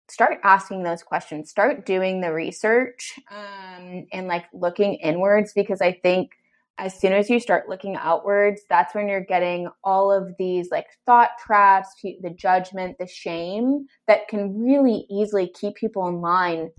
[0.09, 5.93] start asking those questions, start doing the research um, and like looking inwards because I
[5.93, 6.31] think
[6.77, 10.87] as soon as you start looking outwards, that's when you're getting all of these like
[11.05, 16.71] thought traps, the judgment, the shame that can really easily keep people in line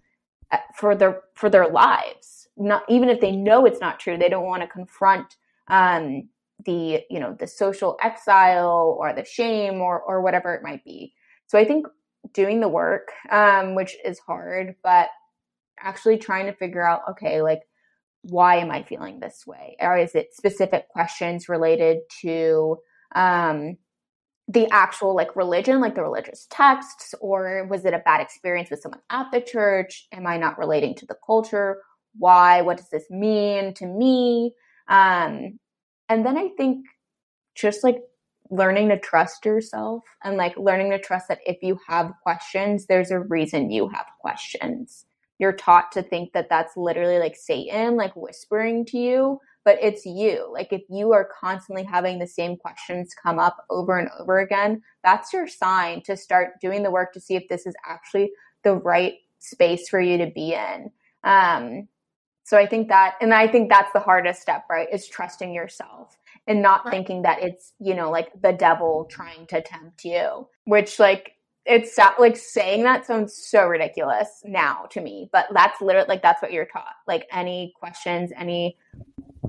[0.50, 2.48] uh, for their for their lives.
[2.56, 5.36] Not even if they know it's not true, they don't want to confront
[5.68, 6.28] um,
[6.64, 11.14] the you know the social exile or the shame or or whatever it might be.
[11.46, 11.86] So I think
[12.32, 15.08] doing the work, um, which is hard, but
[15.80, 17.60] actually trying to figure out okay, like
[18.24, 19.76] why am I feeling this way?
[19.80, 22.78] Or is it specific questions related to
[23.14, 23.76] um,
[24.48, 28.80] the actual like religion, like the religious texts, or was it a bad experience with
[28.80, 30.06] someone at the church?
[30.12, 31.82] Am I not relating to the culture?
[32.18, 32.62] Why?
[32.62, 34.54] What does this mean to me?
[34.88, 35.58] Um,
[36.08, 36.86] and then I think
[37.54, 37.98] just like
[38.50, 43.10] learning to trust yourself and like learning to trust that if you have questions, there's
[43.10, 45.04] a reason you have questions
[45.38, 50.06] you're taught to think that that's literally like Satan, like whispering to you, but it's
[50.06, 50.48] you.
[50.52, 54.82] Like if you are constantly having the same questions come up over and over again,
[55.02, 58.30] that's your sign to start doing the work to see if this is actually
[58.62, 60.90] the right space for you to be in.
[61.24, 61.88] Um,
[62.44, 64.88] so I think that, and I think that's the hardest step, right?
[64.92, 66.16] Is trusting yourself
[66.46, 66.92] and not right.
[66.92, 71.32] thinking that it's, you know, like the devil trying to tempt you, which like
[71.66, 76.42] it's like saying that sounds so ridiculous now to me, but that's literally like that's
[76.42, 76.94] what you're taught.
[77.06, 78.76] Like any questions, any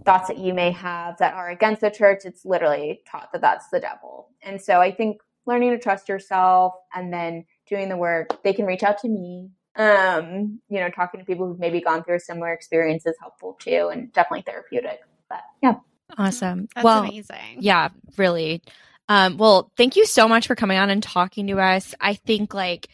[0.05, 3.67] thoughts that you may have that are against the church, it's literally taught that that's
[3.69, 4.29] the devil.
[4.41, 8.65] And so I think learning to trust yourself and then doing the work, they can
[8.65, 9.49] reach out to me.
[9.75, 13.57] Um, you know, talking to people who've maybe gone through a similar experience is helpful
[13.59, 15.01] too and definitely therapeutic.
[15.29, 15.75] But yeah.
[16.17, 16.69] Awesome.
[16.75, 17.57] That's well, amazing.
[17.59, 18.61] Yeah, really.
[19.07, 21.93] Um, well, thank you so much for coming on and talking to us.
[21.99, 22.87] I think like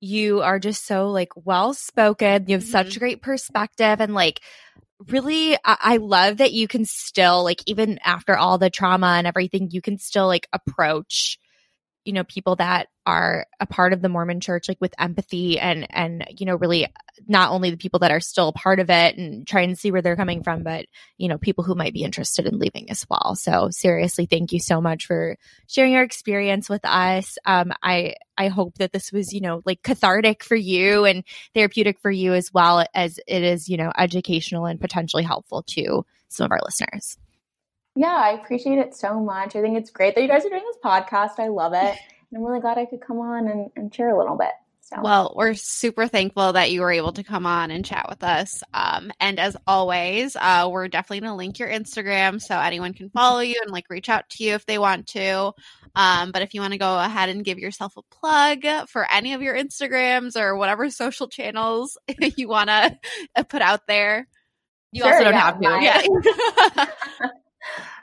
[0.00, 2.44] you are just so like well spoken.
[2.46, 2.70] You have mm-hmm.
[2.70, 4.40] such great perspective and like
[5.08, 9.26] really I-, I love that you can still like even after all the trauma and
[9.26, 11.38] everything, you can still like approach
[12.06, 15.86] you know people that are a part of the mormon church like with empathy and
[15.90, 16.86] and you know really
[17.26, 20.02] not only the people that are still part of it and try and see where
[20.02, 20.86] they're coming from but
[21.18, 23.34] you know people who might be interested in leaving as well.
[23.34, 25.36] So seriously thank you so much for
[25.66, 27.38] sharing your experience with us.
[27.44, 32.00] Um i i hope that this was you know like cathartic for you and therapeutic
[32.00, 36.44] for you as well as it is you know educational and potentially helpful to some
[36.44, 37.18] of our listeners
[37.96, 39.56] yeah, I appreciate it so much.
[39.56, 41.38] I think it's great that you guys are doing this podcast.
[41.38, 41.96] I love it.
[42.28, 44.50] And I'm really glad I could come on and, and share a little bit.
[44.80, 44.96] So.
[45.00, 48.64] Well, we're super thankful that you were able to come on and chat with us.
[48.74, 53.10] Um, and as always, uh, we're definitely going to link your Instagram so anyone can
[53.10, 55.52] follow you and like reach out to you if they want to.
[55.94, 59.34] Um, but if you want to go ahead and give yourself a plug for any
[59.34, 61.96] of your Instagrams or whatever social channels
[62.36, 64.26] you want to put out there,
[64.90, 66.22] you sure, also don't yeah, have to.
[66.76, 67.26] Yeah.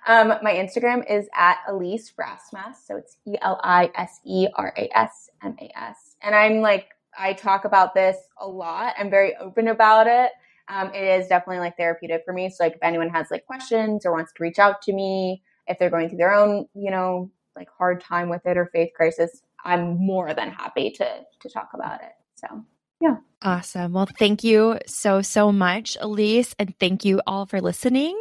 [0.08, 2.76] Um, my Instagram is at Elise Rasmas.
[2.86, 6.16] So it's E L I S E R A S M A S.
[6.22, 8.96] And I'm like, I talk about this a lot.
[8.98, 10.32] I'm very open about it.
[10.68, 12.50] Um, it is definitely like therapeutic for me.
[12.50, 15.78] So like if anyone has like questions or wants to reach out to me, if
[15.78, 19.42] they're going through their own, you know, like hard time with it or faith crisis,
[19.64, 22.12] I'm more than happy to to talk about it.
[22.36, 22.64] So
[23.04, 23.18] yeah.
[23.42, 23.92] Awesome.
[23.92, 26.56] Well, thank you so, so much, Elise.
[26.58, 28.18] And thank you all for listening.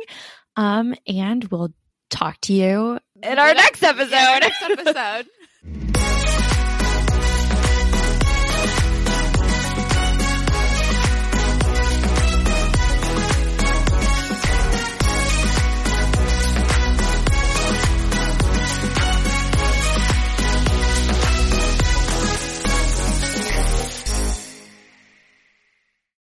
[0.57, 1.73] Um, and we'll
[2.11, 4.11] talk to you in our next episode.
[4.11, 5.27] Yeah, next episode.